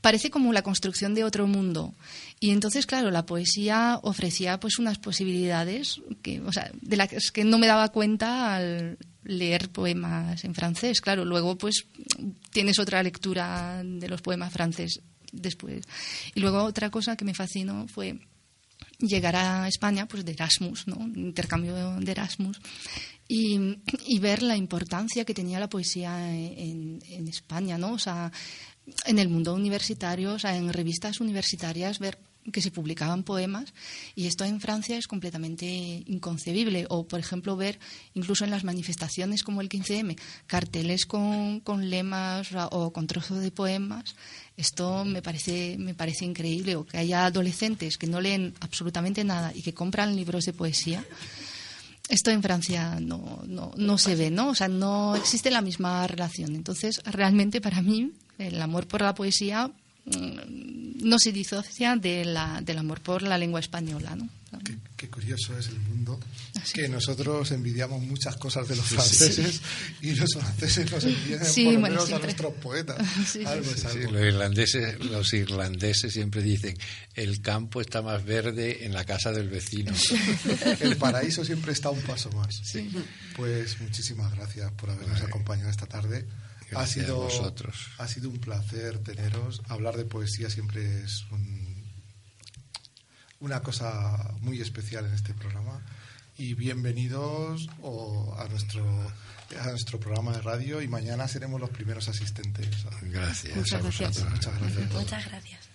parece 0.01 0.29
como 0.29 0.53
la 0.53 0.61
construcción 0.61 1.15
de 1.15 1.23
otro 1.23 1.47
mundo. 1.47 1.95
Y 2.39 2.51
entonces, 2.51 2.85
claro, 2.85 3.11
la 3.11 3.25
poesía 3.25 3.99
ofrecía 4.01 4.59
pues 4.59 4.79
unas 4.79 4.97
posibilidades 4.97 6.01
que, 6.21 6.39
o 6.41 6.53
sea, 6.53 6.71
de 6.81 6.97
las 6.97 7.31
que 7.31 7.43
no 7.43 7.57
me 7.57 7.67
daba 7.67 7.89
cuenta 7.89 8.55
al 8.55 8.97
leer 9.23 9.69
poemas 9.69 10.43
en 10.45 10.55
francés. 10.55 11.01
Claro, 11.01 11.25
luego 11.25 11.57
pues 11.57 11.85
tienes 12.51 12.79
otra 12.79 13.03
lectura 13.03 13.81
de 13.83 14.07
los 14.07 14.21
poemas 14.21 14.53
franceses 14.53 15.01
después. 15.31 15.83
Y 16.33 16.39
luego 16.39 16.63
otra 16.63 16.89
cosa 16.89 17.17
que 17.17 17.25
me 17.25 17.33
fascinó 17.33 17.87
fue 17.87 18.19
llegar 18.99 19.35
a 19.35 19.67
España 19.67 20.07
pues 20.07 20.23
de 20.23 20.31
Erasmus, 20.31 20.87
¿no? 20.87 20.97
intercambio 21.15 21.99
de 21.99 22.11
Erasmus 22.11 22.59
y, 23.31 24.19
ver 24.19 24.41
la 24.41 24.57
importancia 24.57 25.23
que 25.23 25.35
tenía 25.35 25.59
la 25.59 25.69
poesía 25.69 26.35
en, 26.35 26.99
España, 27.27 27.77
¿no? 27.77 27.93
O 27.93 27.99
sea, 27.99 28.31
en 29.05 29.19
el 29.19 29.29
mundo 29.29 29.53
universitario, 29.53 30.33
o 30.33 30.47
en 30.47 30.73
revistas 30.73 31.21
universitarias, 31.21 31.99
ver 31.99 32.17
que 32.51 32.61
se 32.61 32.71
publicaban 32.71 33.23
poemas 33.23 33.73
y 34.15 34.27
esto 34.27 34.45
en 34.45 34.59
Francia 34.59 34.97
es 34.97 35.07
completamente 35.07 35.65
inconcebible. 35.65 36.85
O, 36.89 37.07
por 37.07 37.19
ejemplo, 37.19 37.55
ver 37.55 37.79
incluso 38.13 38.43
en 38.43 38.51
las 38.51 38.63
manifestaciones 38.63 39.43
como 39.43 39.61
el 39.61 39.69
15M 39.69 40.17
carteles 40.47 41.05
con, 41.05 41.59
con 41.61 41.89
lemas 41.89 42.49
o 42.71 42.91
con 42.91 43.07
trozos 43.07 43.39
de 43.39 43.51
poemas. 43.51 44.15
Esto 44.57 45.05
me 45.05 45.21
parece, 45.21 45.77
me 45.79 45.93
parece 45.93 46.25
increíble. 46.25 46.75
O 46.75 46.85
que 46.85 46.97
haya 46.97 47.25
adolescentes 47.25 47.97
que 47.97 48.07
no 48.07 48.21
leen 48.21 48.53
absolutamente 48.59 49.23
nada 49.23 49.51
y 49.53 49.61
que 49.61 49.73
compran 49.73 50.15
libros 50.15 50.45
de 50.45 50.53
poesía. 50.53 51.05
Esto 52.09 52.31
en 52.31 52.41
Francia 52.41 52.99
no, 52.99 53.43
no, 53.45 53.71
no 53.77 53.97
se 53.99 54.15
ve, 54.15 54.31
¿no? 54.31 54.49
O 54.49 54.55
sea, 54.55 54.67
no 54.67 55.15
existe 55.15 55.51
la 55.51 55.61
misma 55.61 56.07
relación. 56.07 56.55
Entonces, 56.55 57.01
realmente 57.05 57.61
para 57.61 57.83
mí, 57.83 58.11
el 58.39 58.59
amor 58.61 58.87
por 58.87 59.01
la 59.01 59.13
poesía 59.13 59.71
Mm, 60.05 60.68
no 61.01 61.19
se 61.19 61.31
disocia 61.31 61.95
de 61.95 62.25
la, 62.25 62.61
del 62.61 62.77
amor 62.77 63.01
por 63.01 63.21
la 63.21 63.37
lengua 63.37 63.59
española. 63.59 64.15
¿no? 64.15 64.29
Qué, 64.97 65.07
curioso 65.09 65.57
es 65.57 65.67
el 65.67 65.79
mundo, 65.79 66.19
que 66.73 66.89
nosotros 66.89 67.51
envidiamos 67.51 68.01
muchas 68.01 68.35
cosas 68.35 68.67
de 68.67 68.75
los 68.75 68.85
franceses 68.85 69.61
y 70.01 70.15
los 70.15 70.33
franceses 70.33 70.91
nos 70.91 71.03
envidian 71.03 71.39
por 71.39 71.73
lo 71.73 71.79
menos 71.79 72.11
a 72.11 72.19
nuestros 72.19 72.53
poetas. 72.55 72.97
Los, 73.35 74.25
irlandeses, 74.25 74.99
los 75.05 75.33
irlandeses 75.33 76.11
siempre 76.13 76.41
dicen, 76.41 76.75
el 77.13 77.41
campo 77.41 77.79
está 77.79 78.01
más 78.01 78.25
verde 78.25 78.85
en 78.85 78.93
la 78.93 79.05
casa 79.05 79.31
del 79.31 79.49
vecino. 79.49 79.93
el 80.79 80.97
paraíso 80.97 81.45
siempre 81.45 81.71
está 81.71 81.89
un 81.89 82.01
paso 82.01 82.31
más. 82.31 82.61
Pues 83.35 83.79
muchísimas 83.79 84.33
gracias 84.35 84.71
por 84.73 84.89
habernos 84.89 85.21
acompañado 85.21 85.69
esta 85.69 85.85
tarde 85.85 86.25
ha 86.75 86.87
sido. 86.87 87.27
Ha 87.97 88.07
sido 88.07 88.29
un 88.29 88.39
placer 88.39 88.99
teneros. 88.99 89.61
Hablar 89.67 89.97
de 89.97 90.05
poesía 90.05 90.49
siempre 90.49 91.03
es 91.03 91.25
un, 91.31 91.91
una 93.39 93.61
cosa 93.61 94.33
muy 94.41 94.61
especial 94.61 95.05
en 95.05 95.13
este 95.13 95.33
programa. 95.33 95.83
Y 96.37 96.53
bienvenidos 96.53 97.67
o, 97.81 98.35
a 98.37 98.47
nuestro 98.47 98.85
a 99.59 99.67
nuestro 99.71 99.99
programa 99.99 100.31
de 100.31 100.41
radio 100.41 100.81
y 100.81 100.87
mañana 100.87 101.27
seremos 101.27 101.59
los 101.59 101.71
primeros 101.71 102.07
asistentes. 102.07 102.69
Gracias. 103.01 103.55
Muchas 103.55 103.81
gracias. 103.81 104.29
Muchas 104.29 104.59
gracias. 104.59 104.91
Muchas 104.91 105.25
gracias. 105.25 105.69